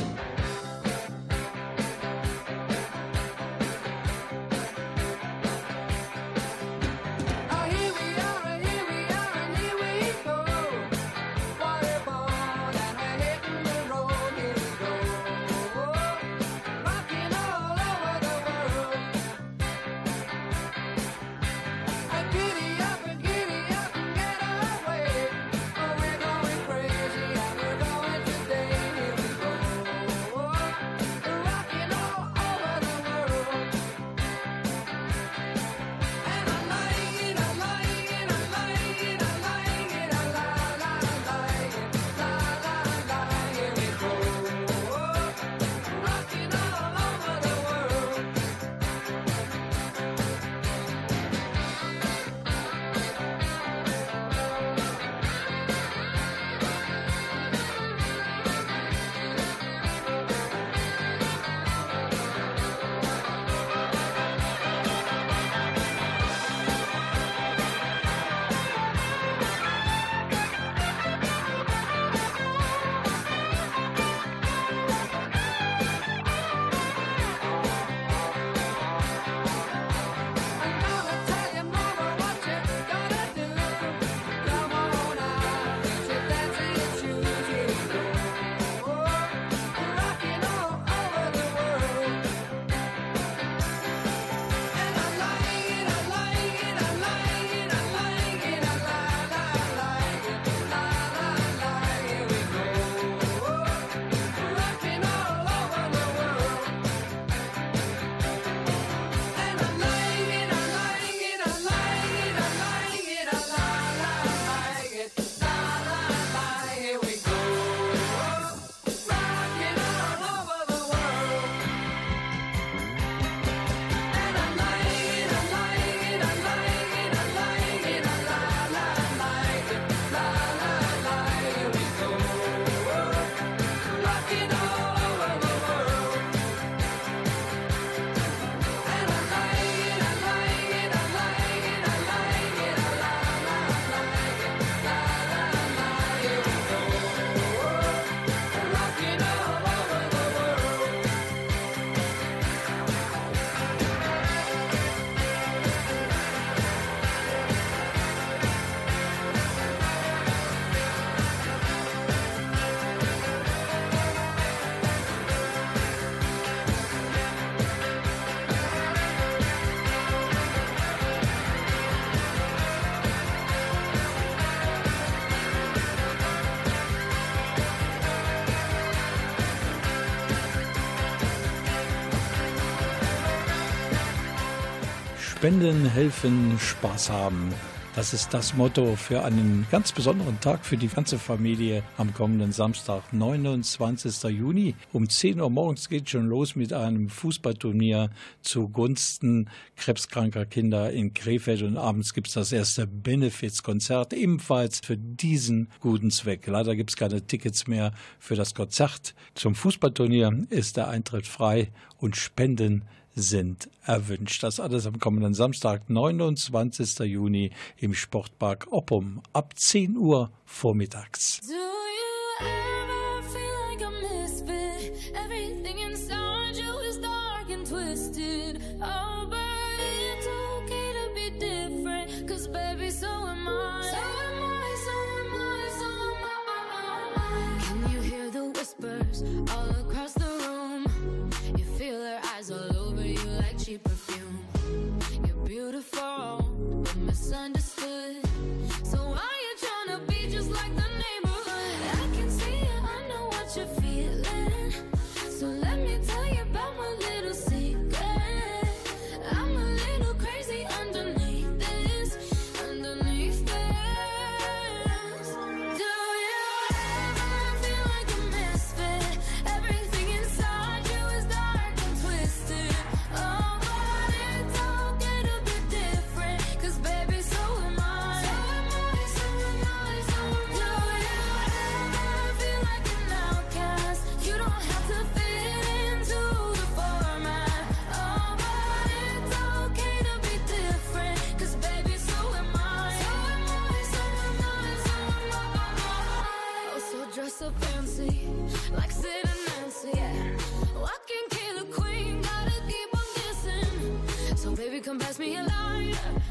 Spenden, 185.47 185.87
helfen, 185.87 186.59
Spaß 186.59 187.09
haben. 187.09 187.55
Das 187.95 188.13
ist 188.13 188.35
das 188.35 188.55
Motto 188.55 188.97
für 188.97 189.23
einen 189.23 189.65
ganz 189.71 189.93
besonderen 189.93 190.41
Tag 190.41 190.67
für 190.67 190.77
die 190.77 190.89
ganze 190.89 191.21
Familie 191.21 191.85
am 191.99 192.13
kommenden 192.13 192.51
Samstag, 192.51 193.13
29. 193.13 194.25
Juni. 194.25 194.75
Um 194.93 195.09
10 195.09 195.41
Uhr 195.41 195.49
morgens 195.49 195.89
geht 195.89 196.11
schon 196.11 196.27
los 196.27 196.57
mit 196.57 196.73
einem 196.73 197.09
Fußballturnier 197.09 198.11
zugunsten 198.43 199.49
krebskranker 199.77 200.47
Kinder 200.47 200.91
in 200.91 201.15
Krefeld 201.15 201.63
und 201.63 201.77
abends 201.77 202.13
gibt 202.13 202.27
es 202.27 202.35
das 202.35 202.51
erste 202.51 202.89
Benefizkonzert 202.89 204.15
ebenfalls 204.15 204.81
für 204.81 204.97
diesen 204.97 205.71
guten 205.79 206.11
Zweck. 206.11 206.45
Leider 206.49 206.75
gibt 206.75 206.91
es 206.91 206.97
keine 206.97 207.25
Tickets 207.25 207.69
mehr 207.69 207.93
für 208.19 208.35
das 208.35 208.53
Konzert. 208.53 209.15
Zum 209.37 209.55
Fußballturnier 209.55 210.49
ist 210.51 210.77
der 210.77 210.89
Eintritt 210.89 211.29
frei 211.29 211.69
und 211.99 212.17
Spenden 212.17 212.83
sind 213.17 213.69
erwünscht. 213.85 214.43
Das 214.45 214.61
alles 214.61 214.87
am 214.87 215.01
kommenden 215.01 215.35
Samstag, 215.35 215.89
29. 215.91 217.01
Juni 217.01 217.51
im 217.79 217.95
Sportpark 217.95 218.69
Oppum 218.71 219.23
ab 219.33 219.59
10 219.59 219.97
Uhr 219.97 220.31
vormittags. 220.45 221.41
Do 221.41 221.55
you 221.55 221.77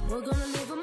We're 0.07 0.21
gonna 0.21 0.45
leave 0.45 0.74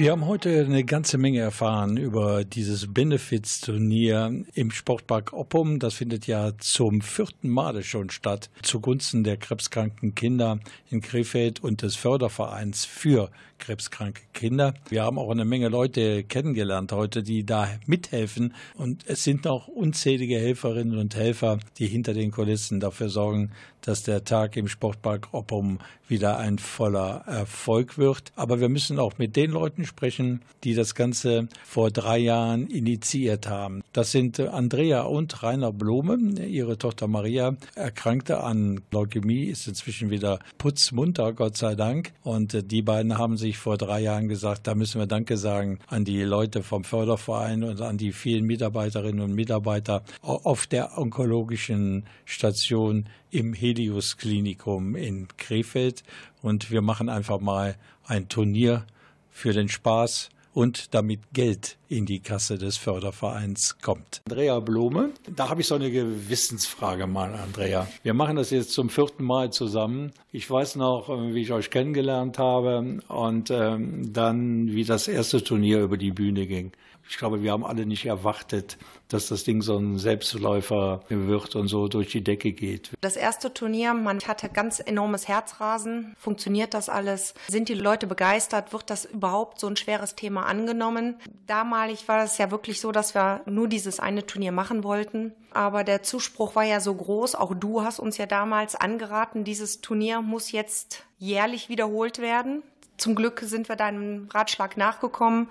Wir 0.00 0.12
haben 0.12 0.24
heute 0.24 0.64
eine 0.64 0.82
ganze 0.82 1.18
Menge 1.18 1.40
erfahren 1.40 1.98
über 1.98 2.42
dieses 2.42 2.90
Benefits-Turnier 2.90 4.46
im 4.54 4.70
Sportpark 4.70 5.34
Oppum. 5.34 5.78
Das 5.78 5.92
findet 5.92 6.26
ja 6.26 6.52
zum 6.56 7.02
vierten 7.02 7.50
Male 7.50 7.82
schon 7.82 8.08
statt, 8.08 8.48
zugunsten 8.62 9.24
der 9.24 9.36
krebskranken 9.36 10.14
Kinder 10.14 10.58
in 10.88 11.02
Krefeld 11.02 11.62
und 11.62 11.82
des 11.82 11.96
Fördervereins 11.96 12.86
für 12.86 13.30
krebskranke 13.58 14.22
Kinder. 14.32 14.72
Wir 14.88 15.02
haben 15.02 15.18
auch 15.18 15.30
eine 15.30 15.44
Menge 15.44 15.68
Leute 15.68 16.24
kennengelernt 16.24 16.92
heute, 16.92 17.22
die 17.22 17.44
da 17.44 17.68
mithelfen. 17.84 18.54
Und 18.76 19.04
es 19.06 19.22
sind 19.22 19.46
auch 19.46 19.68
unzählige 19.68 20.38
Helferinnen 20.38 20.96
und 20.96 21.14
Helfer, 21.14 21.58
die 21.76 21.86
hinter 21.86 22.14
den 22.14 22.30
Kulissen 22.30 22.80
dafür 22.80 23.10
sorgen, 23.10 23.52
dass 23.82 24.02
der 24.02 24.24
Tag 24.24 24.56
im 24.56 24.68
Sportpark 24.68 25.28
Oppum 25.32 25.78
wieder 26.10 26.38
ein 26.38 26.58
voller 26.58 27.22
Erfolg 27.26 27.96
wird. 27.96 28.32
Aber 28.34 28.60
wir 28.60 28.68
müssen 28.68 28.98
auch 28.98 29.16
mit 29.16 29.36
den 29.36 29.52
Leuten 29.52 29.86
sprechen, 29.86 30.42
die 30.64 30.74
das 30.74 30.94
Ganze 30.94 31.48
vor 31.64 31.90
drei 31.90 32.18
Jahren 32.18 32.66
initiiert 32.66 33.48
haben. 33.48 33.82
Das 33.92 34.10
sind 34.10 34.40
Andrea 34.40 35.02
und 35.02 35.42
Rainer 35.42 35.72
Blome. 35.72 36.44
Ihre 36.44 36.76
Tochter 36.76 37.06
Maria 37.06 37.56
erkrankte 37.74 38.42
an 38.42 38.82
Leukämie, 38.90 39.44
ist 39.44 39.68
inzwischen 39.68 40.10
wieder 40.10 40.40
putzmunter, 40.58 41.32
Gott 41.32 41.56
sei 41.56 41.76
Dank. 41.76 42.12
Und 42.22 42.70
die 42.70 42.82
beiden 42.82 43.16
haben 43.16 43.36
sich 43.36 43.56
vor 43.56 43.78
drei 43.78 44.00
Jahren 44.00 44.28
gesagt, 44.28 44.66
da 44.66 44.74
müssen 44.74 45.00
wir 45.00 45.06
Danke 45.06 45.36
sagen 45.36 45.78
an 45.86 46.04
die 46.04 46.22
Leute 46.22 46.62
vom 46.62 46.82
Förderverein 46.82 47.62
und 47.62 47.80
an 47.80 47.98
die 47.98 48.12
vielen 48.12 48.46
Mitarbeiterinnen 48.46 49.20
und 49.20 49.34
Mitarbeiter 49.34 50.02
auf 50.22 50.66
der 50.66 50.98
onkologischen 50.98 52.04
Station 52.24 53.06
im 53.30 53.54
Helios 53.54 54.16
Klinikum 54.16 54.96
in 54.96 55.28
Krefeld. 55.36 56.02
Und 56.42 56.70
wir 56.70 56.82
machen 56.82 57.08
einfach 57.08 57.40
mal 57.40 57.76
ein 58.06 58.28
Turnier 58.28 58.86
für 59.30 59.52
den 59.52 59.68
Spaß 59.68 60.30
und 60.52 60.94
damit 60.94 61.20
Geld 61.32 61.76
in 61.88 62.06
die 62.06 62.20
Kasse 62.20 62.58
des 62.58 62.76
Fördervereins 62.76 63.78
kommt. 63.80 64.22
Andrea 64.28 64.58
Blume, 64.60 65.10
da 65.34 65.48
habe 65.48 65.60
ich 65.60 65.66
so 65.66 65.76
eine 65.76 65.90
Gewissensfrage 65.90 67.06
mal, 67.06 67.34
Andrea. 67.34 67.86
Wir 68.02 68.14
machen 68.14 68.36
das 68.36 68.50
jetzt 68.50 68.72
zum 68.72 68.90
vierten 68.90 69.24
Mal 69.24 69.50
zusammen. 69.52 70.12
Ich 70.32 70.50
weiß 70.50 70.76
noch, 70.76 71.08
äh, 71.08 71.34
wie 71.34 71.42
ich 71.42 71.52
euch 71.52 71.70
kennengelernt 71.70 72.38
habe 72.38 72.98
und 73.08 73.50
ähm, 73.50 74.12
dann, 74.12 74.68
wie 74.72 74.84
das 74.84 75.08
erste 75.08 75.42
Turnier 75.42 75.80
über 75.80 75.96
die 75.96 76.12
Bühne 76.12 76.46
ging. 76.46 76.72
Ich 77.10 77.18
glaube, 77.18 77.42
wir 77.42 77.50
haben 77.50 77.64
alle 77.64 77.86
nicht 77.86 78.06
erwartet, 78.06 78.78
dass 79.08 79.26
das 79.26 79.42
Ding 79.42 79.62
so 79.62 79.76
ein 79.76 79.98
Selbstläufer 79.98 81.00
wird 81.08 81.56
und 81.56 81.66
so 81.66 81.88
durch 81.88 82.12
die 82.12 82.22
Decke 82.22 82.52
geht. 82.52 82.92
Das 83.00 83.16
erste 83.16 83.52
Turnier, 83.52 83.94
man 83.94 84.20
hatte 84.20 84.48
ganz 84.48 84.78
enormes 84.78 85.26
Herzrasen. 85.26 86.14
Funktioniert 86.16 86.72
das 86.72 86.88
alles? 86.88 87.34
Sind 87.48 87.68
die 87.68 87.74
Leute 87.74 88.06
begeistert? 88.06 88.72
Wird 88.72 88.90
das 88.90 89.06
überhaupt 89.06 89.58
so 89.58 89.66
ein 89.66 89.74
schweres 89.76 90.14
Thema 90.14 90.46
angenommen? 90.46 91.16
Damalig 91.48 92.06
war 92.06 92.22
es 92.22 92.38
ja 92.38 92.52
wirklich 92.52 92.80
so, 92.80 92.92
dass 92.92 93.16
wir 93.16 93.40
nur 93.44 93.66
dieses 93.66 93.98
eine 93.98 94.24
Turnier 94.24 94.52
machen 94.52 94.84
wollten. 94.84 95.32
Aber 95.50 95.82
der 95.82 96.04
Zuspruch 96.04 96.54
war 96.54 96.64
ja 96.64 96.78
so 96.78 96.94
groß. 96.94 97.34
Auch 97.34 97.54
du 97.56 97.82
hast 97.82 97.98
uns 97.98 98.18
ja 98.18 98.26
damals 98.26 98.76
angeraten, 98.76 99.42
dieses 99.42 99.80
Turnier 99.80 100.22
muss 100.22 100.52
jetzt 100.52 101.02
jährlich 101.18 101.68
wiederholt 101.68 102.20
werden. 102.20 102.62
Zum 103.00 103.14
Glück 103.14 103.40
sind 103.40 103.70
wir 103.70 103.76
deinem 103.76 104.28
Ratschlag 104.28 104.76
nachgekommen. 104.76 105.48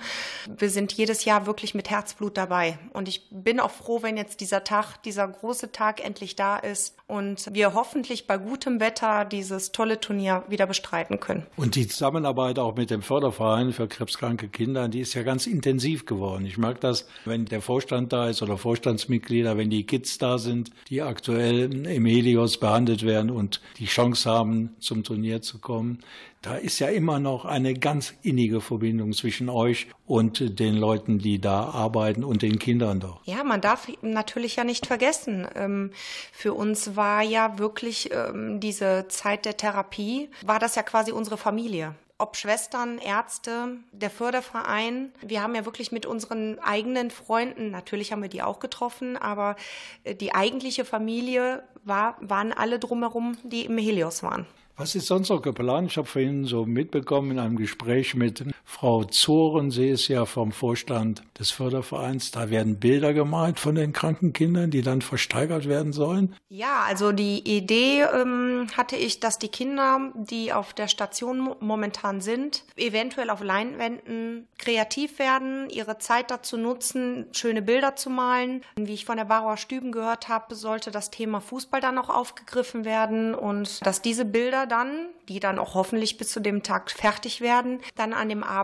Wir 0.59 0.69
sind 0.69 0.93
jedes 0.93 1.25
Jahr 1.25 1.47
wirklich 1.47 1.73
mit 1.73 1.89
Herzblut 1.89 2.37
dabei. 2.37 2.77
Und 2.93 3.07
ich 3.07 3.27
bin 3.31 3.59
auch 3.59 3.71
froh, 3.71 4.03
wenn 4.03 4.17
jetzt 4.17 4.39
dieser 4.39 4.63
Tag, 4.63 5.01
dieser 5.01 5.27
große 5.27 5.71
Tag 5.71 6.05
endlich 6.05 6.35
da 6.35 6.57
ist 6.57 6.95
und 7.07 7.49
wir 7.51 7.73
hoffentlich 7.73 8.27
bei 8.27 8.37
gutem 8.37 8.79
Wetter 8.79 9.25
dieses 9.25 9.71
tolle 9.71 9.99
Turnier 9.99 10.43
wieder 10.47 10.67
bestreiten 10.67 11.19
können. 11.19 11.47
Und 11.57 11.73
die 11.73 11.87
Zusammenarbeit 11.87 12.59
auch 12.59 12.75
mit 12.75 12.91
dem 12.91 13.01
Förderverein 13.01 13.73
für 13.73 13.87
krebskranke 13.87 14.47
Kinder, 14.47 14.87
die 14.87 14.99
ist 14.99 15.15
ja 15.15 15.23
ganz 15.23 15.47
intensiv 15.47 16.05
geworden. 16.05 16.45
Ich 16.45 16.59
merke 16.59 16.81
das, 16.81 17.07
wenn 17.25 17.45
der 17.45 17.63
Vorstand 17.63 18.13
da 18.13 18.29
ist 18.29 18.43
oder 18.43 18.59
Vorstandsmitglieder, 18.59 19.57
wenn 19.57 19.71
die 19.71 19.87
Kids 19.87 20.19
da 20.19 20.37
sind, 20.37 20.69
die 20.89 21.01
aktuell 21.01 21.87
im 21.87 22.05
Helios 22.05 22.59
behandelt 22.59 23.03
werden 23.03 23.31
und 23.31 23.59
die 23.79 23.87
Chance 23.87 24.29
haben, 24.29 24.75
zum 24.79 25.03
Turnier 25.03 25.41
zu 25.41 25.57
kommen. 25.57 26.03
Da 26.41 26.55
ist 26.55 26.79
ja 26.79 26.87
immer 26.87 27.19
noch 27.19 27.43
eine 27.43 27.73
ganz 27.73 28.13
innige 28.21 28.61
Verbindung 28.61 29.11
zwischen 29.11 29.49
euch 29.49 29.87
und 30.05 30.59
den 30.59 30.75
Leuten, 30.75 31.19
die 31.19 31.39
da 31.39 31.65
arbeiten 31.65 32.23
und 32.23 32.41
den 32.41 32.59
Kindern 32.59 33.01
doch. 33.01 33.19
Ja, 33.25 33.43
man 33.43 33.59
darf 33.59 33.89
natürlich 34.01 34.55
ja 34.55 34.63
nicht 34.63 34.85
vergessen. 34.85 35.47
Ähm, 35.55 35.91
für 36.31 36.53
uns 36.53 36.95
war 36.95 37.23
ja 37.23 37.59
wirklich 37.59 38.11
ähm, 38.13 38.61
diese 38.61 39.07
Zeit 39.09 39.43
der 39.43 39.57
Therapie, 39.57 40.29
war 40.45 40.59
das 40.59 40.75
ja 40.75 40.83
quasi 40.83 41.11
unsere 41.11 41.37
Familie. 41.37 41.95
Ob 42.17 42.37
Schwestern, 42.37 42.99
Ärzte, 42.99 43.77
der 43.91 44.09
Förderverein. 44.09 45.11
Wir 45.21 45.41
haben 45.41 45.55
ja 45.55 45.65
wirklich 45.65 45.91
mit 45.91 46.05
unseren 46.05 46.59
eigenen 46.59 47.11
Freunden, 47.11 47.71
natürlich 47.71 48.11
haben 48.11 48.21
wir 48.21 48.29
die 48.29 48.43
auch 48.43 48.59
getroffen, 48.59 49.17
aber 49.17 49.57
äh, 50.05 50.15
die 50.15 50.33
eigentliche 50.33 50.85
Familie 50.85 51.63
war, 51.83 52.15
waren 52.21 52.53
alle 52.53 52.79
drumherum, 52.79 53.37
die 53.43 53.65
im 53.65 53.77
Helios 53.77 54.23
waren. 54.23 54.45
Was 54.79 54.95
ist 54.95 55.07
sonst 55.07 55.27
noch 55.27 55.41
geplant? 55.41 55.91
Ich 55.91 55.97
habe 55.97 56.07
vorhin 56.07 56.45
so 56.45 56.65
mitbekommen 56.65 57.31
in 57.31 57.39
einem 57.39 57.57
Gespräch 57.57 58.15
mit 58.15 58.45
Frau 58.69 59.03
Zoren, 59.03 59.71
sie 59.71 59.89
ist 59.89 60.07
ja 60.09 60.25
vom 60.25 60.51
Vorstand 60.51 61.23
des 61.39 61.49
Fördervereins, 61.49 62.29
da 62.29 62.51
werden 62.51 62.79
Bilder 62.79 63.13
gemalt 63.13 63.59
von 63.59 63.73
den 63.73 63.93
kranken 63.93 64.31
Kindern, 64.31 64.69
die 64.69 64.83
dann 64.83 65.01
versteigert 65.01 65.67
werden 65.67 65.91
sollen. 65.91 66.35
Ja, 66.49 66.83
also 66.87 67.11
die 67.11 67.39
Idee 67.39 68.03
ähm, 68.03 68.67
hatte 68.77 68.95
ich, 68.95 69.19
dass 69.19 69.39
die 69.39 69.47
Kinder, 69.47 70.13
die 70.13 70.53
auf 70.53 70.73
der 70.73 70.87
Station 70.87 71.39
mo- 71.39 71.57
momentan 71.59 72.21
sind, 72.21 72.63
eventuell 72.77 73.31
auf 73.31 73.43
Leinwänden 73.43 74.47
kreativ 74.59 75.17
werden, 75.17 75.67
ihre 75.71 75.97
Zeit 75.97 76.29
dazu 76.29 76.55
nutzen, 76.55 77.25
schöne 77.31 77.63
Bilder 77.63 77.95
zu 77.95 78.11
malen. 78.11 78.61
Wie 78.77 78.93
ich 78.93 79.05
von 79.05 79.17
der 79.17 79.25
Bauer 79.25 79.57
Stüben 79.57 79.91
gehört 79.91 80.29
habe, 80.29 80.53
sollte 80.53 80.91
das 80.91 81.09
Thema 81.09 81.41
Fußball 81.41 81.81
dann 81.81 81.97
auch 81.97 82.09
aufgegriffen 82.09 82.85
werden 82.85 83.33
und 83.33 83.83
dass 83.85 84.03
diese 84.03 84.25
Bilder 84.25 84.67
dann, 84.67 85.07
die 85.27 85.39
dann 85.39 85.57
auch 85.57 85.73
hoffentlich 85.73 86.17
bis 86.17 86.29
zu 86.29 86.39
dem 86.39 86.61
Tag 86.61 86.91
fertig 86.91 87.41
werden, 87.41 87.79
dann 87.95 88.13
an 88.13 88.29
dem 88.29 88.43
Abend 88.43 88.58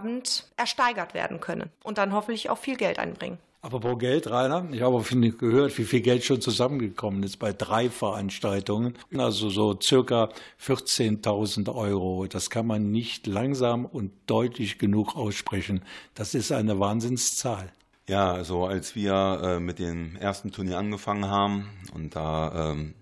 ersteigert 0.57 1.13
werden 1.13 1.39
können 1.39 1.69
und 1.83 1.97
dann 1.97 2.13
hoffentlich 2.13 2.49
auch 2.49 2.57
viel 2.57 2.75
Geld 2.75 2.99
einbringen. 2.99 3.37
Aber 3.65 3.79
pro 3.79 3.95
Geld, 3.95 4.29
Rainer, 4.29 4.67
ich 4.71 4.83
habe 4.83 5.01
gehört, 5.31 5.75
wie 5.79 5.85
viel 5.85 6.01
Geld 6.01 6.23
schon 6.23 6.39
zusammengekommen 6.39 7.23
ist 7.23 7.37
bei 7.37 7.51
drei 7.51 7.89
Veranstaltungen. 7.89 8.95
Also 9.17 9.49
so 9.49 9.75
circa 9.81 10.29
14.000 10.63 11.73
Euro. 11.73 12.27
Das 12.27 12.51
kann 12.51 12.67
man 12.67 12.91
nicht 12.91 13.25
langsam 13.25 13.85
und 13.87 14.11
deutlich 14.27 14.77
genug 14.77 15.15
aussprechen. 15.15 15.81
Das 16.13 16.35
ist 16.35 16.51
eine 16.51 16.79
Wahnsinnszahl. 16.79 17.71
Ja, 18.07 18.31
also 18.31 18.65
als 18.65 18.95
wir 18.95 19.41
äh, 19.41 19.59
mit 19.59 19.79
dem 19.79 20.15
ersten 20.17 20.51
Turnier 20.51 20.77
angefangen 20.77 21.27
haben 21.27 21.71
und 21.95 22.15
da 22.15 22.71
ähm, 22.73 22.93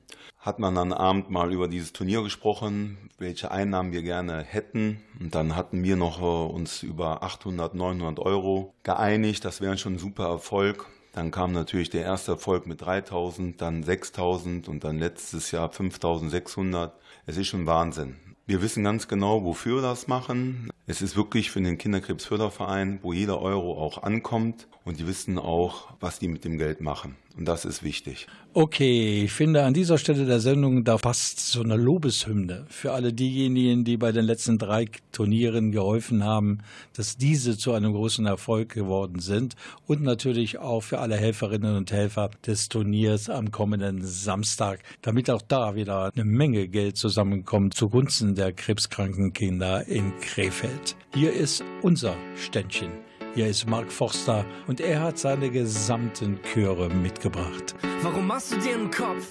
hat 0.44 0.60
man 0.60 0.76
dann 0.76 0.92
Abend 0.92 1.30
mal 1.30 1.54
über 1.54 1.70
dieses 1.70 1.94
Turnier 1.94 2.22
gesprochen, 2.22 2.98
welche 3.18 3.50
Einnahmen 3.50 3.94
wir 3.94 4.04
gerne 4.04 4.44
hätten. 4.44 5.00
Und 5.18 5.34
dann 5.36 5.56
hatten 5.56 5.84
wir 5.86 5.96
noch 5.96 6.22
äh, 6.22 6.54
uns 6.54 6.84
über 6.84 7.24
800, 7.24 7.74
900 7.74 8.20
Euro 8.20 8.74
geeinigt. 8.84 9.46
Das 9.46 9.62
wäre 9.62 9.78
schon 9.78 9.94
ein 9.94 10.00
super 10.00 10.28
Erfolg. 10.28 10.86
Dann 11.14 11.32
kam 11.32 11.54
natürlich 11.54 11.90
der 11.90 12.02
erste 12.02 12.34
Erfolg 12.34 12.68
mit 12.68 12.82
3000, 12.82 13.62
dann 13.62 13.84
6000 13.84 14.68
und 14.68 14.84
dann 14.84 15.00
letztes 15.00 15.52
Jahr 15.52 15.72
5600. 15.72 16.94
Es 17.26 17.38
ist 17.38 17.48
schon 17.48 17.66
Wahnsinn. 17.66 18.18
Wir 18.46 18.62
wissen 18.62 18.84
ganz 18.84 19.08
genau, 19.08 19.46
wofür 19.46 19.78
wir 19.78 19.82
das 19.82 20.08
machen. 20.08 20.70
Es 20.88 21.02
ist 21.02 21.16
wirklich 21.16 21.52
für 21.52 21.62
den 21.62 21.78
Kinderkrebsförderverein, 21.78 23.00
wo 23.02 23.14
jeder 23.14 23.42
Euro 23.42 23.82
auch 23.82 24.04
ankommt 24.04 24.68
und 24.84 25.00
die 25.00 25.08
wissen 25.08 25.40
auch, 25.40 25.94
was 26.02 26.20
die 26.20 26.28
mit 26.28 26.44
dem 26.44 26.58
Geld 26.58 26.82
machen. 26.82 27.16
Und 27.36 27.46
das 27.46 27.66
ist 27.66 27.82
wichtig. 27.82 28.28
Okay, 28.54 29.24
ich 29.24 29.32
finde 29.32 29.64
an 29.64 29.74
dieser 29.74 29.98
Stelle 29.98 30.26
der 30.26 30.40
Sendung, 30.40 30.84
da 30.84 30.98
passt 30.98 31.40
so 31.40 31.64
eine 31.64 31.76
Lobeshymne 31.76 32.66
für 32.70 32.92
alle 32.92 33.12
diejenigen, 33.12 33.84
die 33.84 33.98
bei 33.98 34.12
den 34.12 34.26
letzten 34.26 34.60
drei 34.60 34.86
Turnieren 35.12 35.72
geholfen 35.72 36.24
haben, 36.24 36.60
dass 36.96 37.18
diese 37.18 37.58
zu 37.58 37.74
einem 37.74 37.94
großen 37.94 38.28
Erfolg 38.28 38.70
geworden 38.70 39.20
sind 39.20 39.56
und 39.88 40.04
natürlich 40.04 40.60
auch 40.60 40.82
für 40.82 41.00
alle 41.00 41.18
Helferinnen 41.18 41.76
und 41.76 41.92
Helfer 41.92 42.30
des 42.46 42.70
Turniers 42.70 43.32
am 43.32 43.50
kommenden 43.50 44.06
Samstag, 44.06 44.84
damit 45.02 45.32
auch 45.32 45.42
da 45.42 45.74
wieder 45.74 46.12
eine 46.14 46.26
Menge 46.26 46.68
Geld 46.68 46.98
zusammenkommt 46.98 47.74
zugunsten 47.74 48.36
der 48.36 48.54
krebskranken 48.54 49.34
Kinder 49.34 49.88
in 49.88 50.14
Krefeld. 50.20 50.96
Hier 51.16 51.34
ist 51.34 51.64
unser 51.82 52.16
Ständchen. 52.36 52.92
Hier 53.36 53.48
ist 53.48 53.68
Mark 53.68 53.92
Forster 53.92 54.46
und 54.68 54.80
er 54.80 55.02
hat 55.02 55.18
seine 55.18 55.50
gesamten 55.50 56.40
Chöre 56.44 56.88
mitgebracht. 56.90 57.74
Warum 58.04 58.28
machst 58.28 58.52
du 58.52 58.58
dir 58.58 58.76
einen 58.76 58.92
Kopf? 58.92 59.26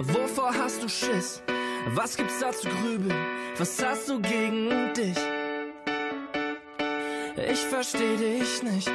Wovor 0.00 0.52
hast 0.52 0.82
du 0.82 0.88
Schiss? 0.88 1.40
Was 1.94 2.16
gibt's 2.16 2.40
da 2.40 2.50
zu 2.50 2.68
grübeln? 2.68 3.14
Was 3.56 3.80
hast 3.84 4.08
du 4.08 4.20
gegen 4.20 4.92
dich? 4.94 5.16
Ich 7.52 7.60
versteh 7.60 8.16
dich 8.16 8.62
nicht. 8.64 8.90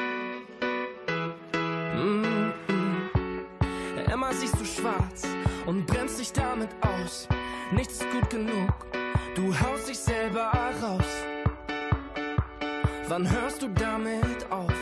Mm 1.94 2.52
-mm. 2.68 4.14
Immer 4.14 4.34
siehst 4.34 4.60
du 4.60 4.66
schwarz 4.66 5.24
und 5.66 5.86
bremst 5.88 6.20
dich 6.20 6.34
damit 6.34 6.72
aus. 6.82 7.30
Nichts 7.72 8.02
ist 8.02 8.12
gut 8.12 8.30
genug. 8.30 8.74
Du 9.34 9.58
haust 9.62 9.88
dich 9.88 9.98
selber 9.98 10.52
raus. 10.82 11.35
Wann 13.08 13.30
hörst 13.30 13.62
du 13.62 13.68
damit 13.68 14.50
auf? 14.50 14.74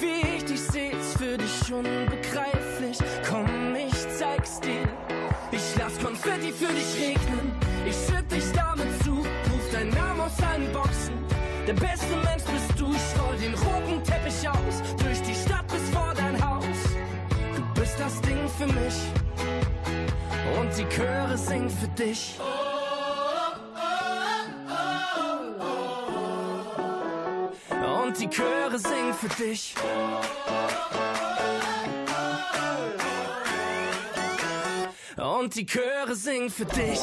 Wie 0.00 0.36
ich 0.36 0.44
dich 0.44 0.60
seh, 0.60 0.88
ist 0.88 1.16
für 1.16 1.38
dich 1.38 1.72
unbegreiflich. 1.72 2.98
Komm, 3.28 3.76
ich 3.76 3.94
zeig's 4.18 4.58
dir. 4.60 4.88
Ich 5.52 5.76
lass 5.78 5.96
Konfetti 6.00 6.52
für 6.52 6.72
dich 6.72 7.08
regnen. 7.08 7.52
Ich 7.86 7.94
schütt 7.94 8.32
dich 8.32 8.50
damit 8.52 8.88
zu. 9.04 9.18
Ruf 9.18 9.70
deinen 9.72 9.90
Namen 9.90 10.22
aus 10.22 10.42
allen 10.42 10.72
Boxen. 10.72 11.14
Der 11.68 11.74
beste 11.74 12.16
Mensch 12.24 12.42
bist 12.42 12.80
du. 12.80 12.92
Ich 12.92 13.20
roll 13.20 13.36
den 13.36 13.54
roten 13.54 14.02
Teppich 14.02 14.48
aus. 14.48 14.82
Durch 15.04 15.22
die 15.22 15.34
Stadt 15.34 15.68
bis 15.68 15.88
vor 15.90 16.12
dein 16.16 16.34
Haus. 16.44 16.64
Du 17.54 17.80
bist 17.80 17.94
das 18.00 18.20
Ding 18.22 18.48
für 18.58 18.66
mich. 18.66 18.96
Und 20.58 20.76
die 20.76 20.88
Chöre 20.88 21.38
singen 21.38 21.70
für 21.70 21.88
dich. 21.88 22.40
Und 28.10 28.18
die 28.18 28.28
Chöre 28.28 28.76
singen 28.76 29.14
für 29.14 29.28
dich. 29.28 29.72
Und 35.16 35.54
die 35.54 35.64
Chöre 35.64 36.16
singen 36.16 36.50
für 36.50 36.64
dich. 36.64 36.98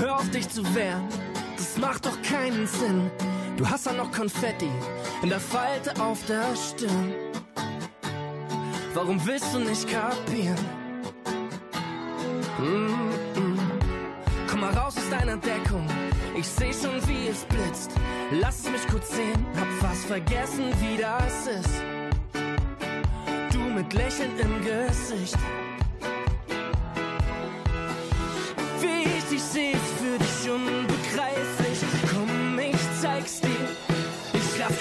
Hör 0.00 0.16
auf 0.16 0.30
dich 0.30 0.48
zu 0.48 0.64
wehren, 0.74 1.06
das 1.58 1.76
macht 1.76 2.06
doch 2.06 2.22
keinen 2.22 2.66
Sinn. 2.66 3.10
Du 3.58 3.68
hast 3.68 3.84
ja 3.84 3.92
noch 3.92 4.10
Konfetti 4.12 4.70
in 5.22 5.28
der 5.28 5.40
Falte 5.40 6.00
auf 6.00 6.24
der 6.26 6.54
Stirn. 6.56 7.12
Warum 8.94 9.24
willst 9.26 9.54
du 9.54 9.58
nicht 9.58 9.88
kapieren? 9.88 10.58
Mm 12.58 13.18
-mm. 13.34 13.58
Komm 14.48 14.60
mal 14.60 14.72
raus 14.74 14.96
aus 14.96 15.10
deiner 15.10 15.36
Deckung. 15.36 15.86
Ich 16.36 16.46
seh 16.46 16.72
schon, 16.72 16.96
wie 17.08 17.28
es 17.28 17.44
blitzt. 17.44 17.90
Lass 18.30 18.64
mich 18.70 18.86
kurz 18.88 19.10
sehen, 19.14 19.46
hab 19.58 19.68
fast 19.80 20.04
vergessen, 20.06 20.66
wie 20.80 20.96
das 20.96 21.46
ist. 21.46 21.82
Du 23.52 23.58
mit 23.58 23.92
Lächeln 23.92 24.32
im 24.38 24.64
Gesicht. 24.64 25.38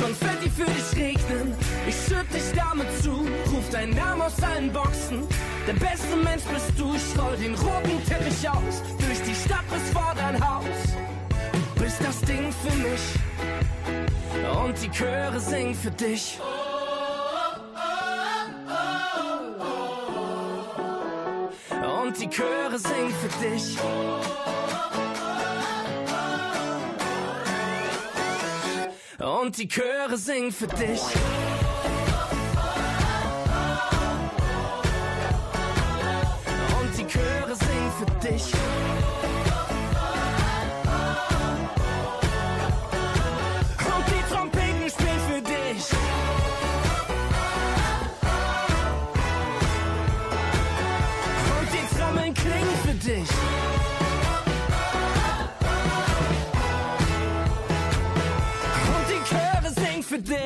Konfetti 0.07 0.49
für 0.49 0.63
dich 0.63 0.95
regnen. 0.95 1.53
Ich 1.85 1.95
schütt 1.95 2.33
dich 2.33 2.53
damit 2.55 2.87
zu. 3.03 3.11
Ruf 3.51 3.69
deinen 3.71 3.93
Namen 3.93 4.21
aus 4.21 4.41
allen 4.41 4.71
Boxen. 4.71 5.27
Der 5.67 5.73
beste 5.73 6.15
Mensch 6.15 6.43
bist 6.43 6.71
du. 6.77 6.95
Ich 6.95 7.21
roll 7.21 7.35
den 7.35 7.53
roten 7.55 8.01
Teppich 8.05 8.49
aus. 8.49 8.81
Durch 8.99 9.21
die 9.27 9.35
Stadt 9.35 9.65
bis 9.69 9.91
vor 9.91 10.13
dein 10.15 10.39
Haus. 10.39 10.63
Du 11.75 11.83
bist 11.83 11.97
das 12.01 12.21
Ding 12.21 12.53
für 12.53 12.75
mich. 12.77 13.01
Und 14.63 14.81
die 14.81 14.89
Chöre 14.91 15.41
singen 15.41 15.75
für 15.75 15.91
dich. 15.91 16.39
Und 22.05 22.21
die 22.21 22.29
Chöre 22.29 22.79
singen 22.79 23.13
für 23.21 23.45
dich. 23.45 23.77
Und 29.47 29.57
die 29.57 29.67
Chöre 29.69 30.17
singen 30.17 30.51
für 30.51 30.67
dich. 30.67 30.99
Und 36.81 36.97
die 36.97 37.07
Chöre 37.07 37.55
singen 37.55 37.91
für 37.97 38.27
dich. 38.27 38.66
Für 60.17 60.23
dich. 60.23 60.37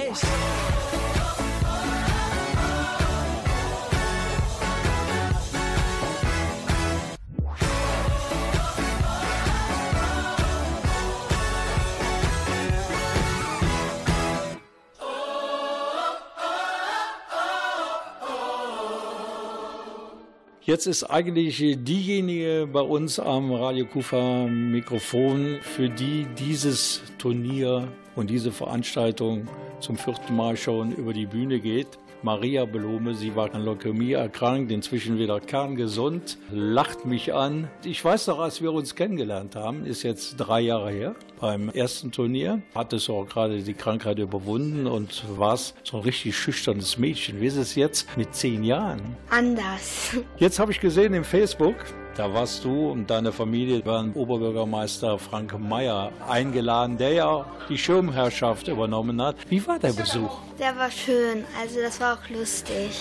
Jetzt 20.63 20.85
ist 20.85 21.03
eigentlich 21.03 21.57
diejenige 21.79 22.69
bei 22.71 22.79
uns 22.79 23.19
am 23.19 23.51
Radio 23.51 23.85
Kufa 23.85 24.47
Mikrofon, 24.47 25.59
für 25.61 25.89
die 25.89 26.27
dieses 26.37 27.01
Turnier 27.17 27.91
und 28.15 28.29
diese 28.29 28.51
Veranstaltung 28.51 29.47
zum 29.79 29.97
vierten 29.97 30.35
Mal 30.35 30.57
schon 30.57 30.91
über 30.91 31.13
die 31.13 31.25
Bühne 31.25 31.59
geht. 31.59 31.87
Maria 32.23 32.65
Blome, 32.65 33.15
sie 33.15 33.35
war 33.35 33.51
an 33.55 33.65
Leukämie 33.65 34.11
erkrankt, 34.11 34.71
inzwischen 34.71 35.17
wieder 35.17 35.39
kerngesund, 35.39 36.37
lacht 36.51 37.03
mich 37.03 37.33
an. 37.33 37.67
Ich 37.83 38.05
weiß 38.05 38.27
noch, 38.27 38.39
als 38.39 38.61
wir 38.61 38.71
uns 38.73 38.93
kennengelernt 38.93 39.55
haben, 39.55 39.85
ist 39.85 40.03
jetzt 40.03 40.35
drei 40.37 40.61
Jahre 40.61 40.91
her, 40.91 41.15
beim 41.39 41.69
ersten 41.69 42.11
Turnier, 42.11 42.61
hattest 42.75 43.07
du 43.07 43.15
auch 43.15 43.27
gerade 43.27 43.63
die 43.63 43.73
Krankheit 43.73 44.19
überwunden 44.19 44.85
und 44.85 45.23
warst 45.35 45.75
so 45.83 45.97
ein 45.97 46.03
richtig 46.03 46.37
schüchternes 46.37 46.99
Mädchen. 46.99 47.41
Wie 47.41 47.47
ist 47.47 47.57
es 47.57 47.73
jetzt 47.73 48.15
mit 48.15 48.35
zehn 48.35 48.63
Jahren? 48.63 49.01
Anders. 49.31 50.15
Jetzt 50.37 50.59
habe 50.59 50.71
ich 50.71 50.79
gesehen 50.79 51.15
im 51.15 51.23
Facebook, 51.23 51.75
da 52.15 52.33
warst 52.33 52.65
du 52.65 52.89
und 52.91 53.09
deine 53.09 53.31
Familie 53.31 53.85
waren 53.85 54.13
Oberbürgermeister 54.13 55.17
Frank 55.17 55.57
Mayer 55.57 56.11
eingeladen, 56.27 56.97
der 56.97 57.13
ja 57.13 57.45
die 57.69 57.77
Schirmherrschaft 57.77 58.67
übernommen 58.67 59.21
hat. 59.21 59.37
Wie 59.49 59.65
war 59.65 59.79
der 59.79 59.93
Besuch? 59.93 60.37
Der 60.59 60.75
war 60.77 60.91
schön, 60.91 61.45
also 61.59 61.79
das 61.81 61.99
war 62.01 62.15
auch 62.15 62.29
lustig. 62.29 62.91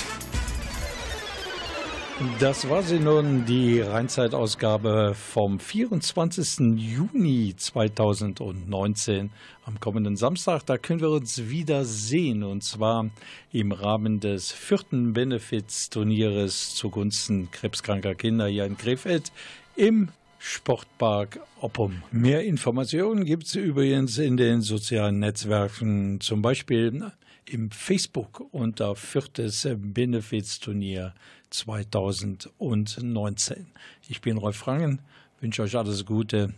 Das 2.40 2.70
war 2.70 2.84
sie 2.84 3.00
nun, 3.00 3.46
die 3.46 3.82
Rheinzeitausgabe 3.82 5.16
vom 5.16 5.60
24. 5.60 6.78
Juni 6.78 7.56
2019 7.58 9.32
am 9.66 9.80
kommenden 9.80 10.16
Samstag. 10.16 10.68
Da 10.68 10.78
können 10.78 11.02
wir 11.02 11.10
uns 11.10 11.50
wieder 11.50 11.84
sehen 11.84 12.44
und 12.44 12.64
zwar 12.64 13.10
im 13.52 13.72
Rahmen 13.72 14.20
des 14.20 14.52
vierten 14.52 15.14
Benefits-Turnieres 15.14 16.76
zugunsten 16.76 17.50
krebskranker 17.50 18.14
Kinder 18.14 18.48
hier 18.48 18.66
in 18.66 18.78
Krefeld 18.78 19.32
im 19.76 20.10
Sportpark 20.38 21.40
Oppum. 21.60 22.04
Mehr 22.12 22.44
Informationen 22.44 23.26
gibt 23.26 23.46
es 23.46 23.56
übrigens 23.56 24.20
in 24.20 24.38
den 24.38 24.62
sozialen 24.62 25.18
Netzwerken, 25.18 26.20
zum 26.20 26.44
Beispiel 26.44 27.12
im 27.46 27.72
Facebook 27.72 28.46
unter 28.52 28.96
viertes 28.96 29.68
Benefits-Turnier 29.76 31.14
2019. 31.50 33.68
Ich 34.08 34.22
bin 34.22 34.38
Rolf 34.38 34.68
Rangen, 34.68 35.02
wünsche 35.40 35.64
euch 35.64 35.76
alles 35.76 36.06
Gute. 36.06 36.54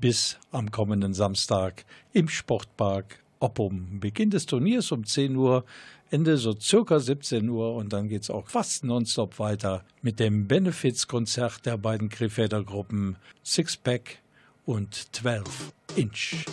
Bis 0.00 0.38
am 0.50 0.70
kommenden 0.70 1.14
Samstag 1.14 1.84
im 2.12 2.28
Sportpark 2.28 3.22
Oppum. 3.38 4.00
Beginn 4.00 4.30
des 4.30 4.46
Turniers 4.46 4.90
um 4.90 5.04
10 5.04 5.36
Uhr. 5.36 5.64
Ende 6.10 6.36
so 6.36 6.58
circa 6.58 7.00
17 7.00 7.48
Uhr 7.48 7.74
und 7.74 7.92
dann 7.92 8.08
geht's 8.08 8.30
auch 8.30 8.48
fast 8.48 8.84
nonstop 8.84 9.38
weiter 9.38 9.84
mit 10.02 10.20
dem 10.20 10.46
Benefizkonzert 10.46 11.66
der 11.66 11.76
beiden 11.76 12.08
Krefelder 12.08 12.62
Gruppen 12.62 13.16
Sixpack 13.44 14.18
und 14.64 15.14
12 15.14 15.72
Inch. 15.96 16.44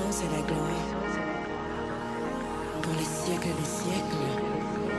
puissance 0.00 0.22
et 0.24 0.28
la 0.36 0.42
gloire 0.42 0.60
pour 2.82 2.92
les 2.92 3.04
siècles 3.04 3.48
des 3.58 3.64
siècles. 3.64 4.89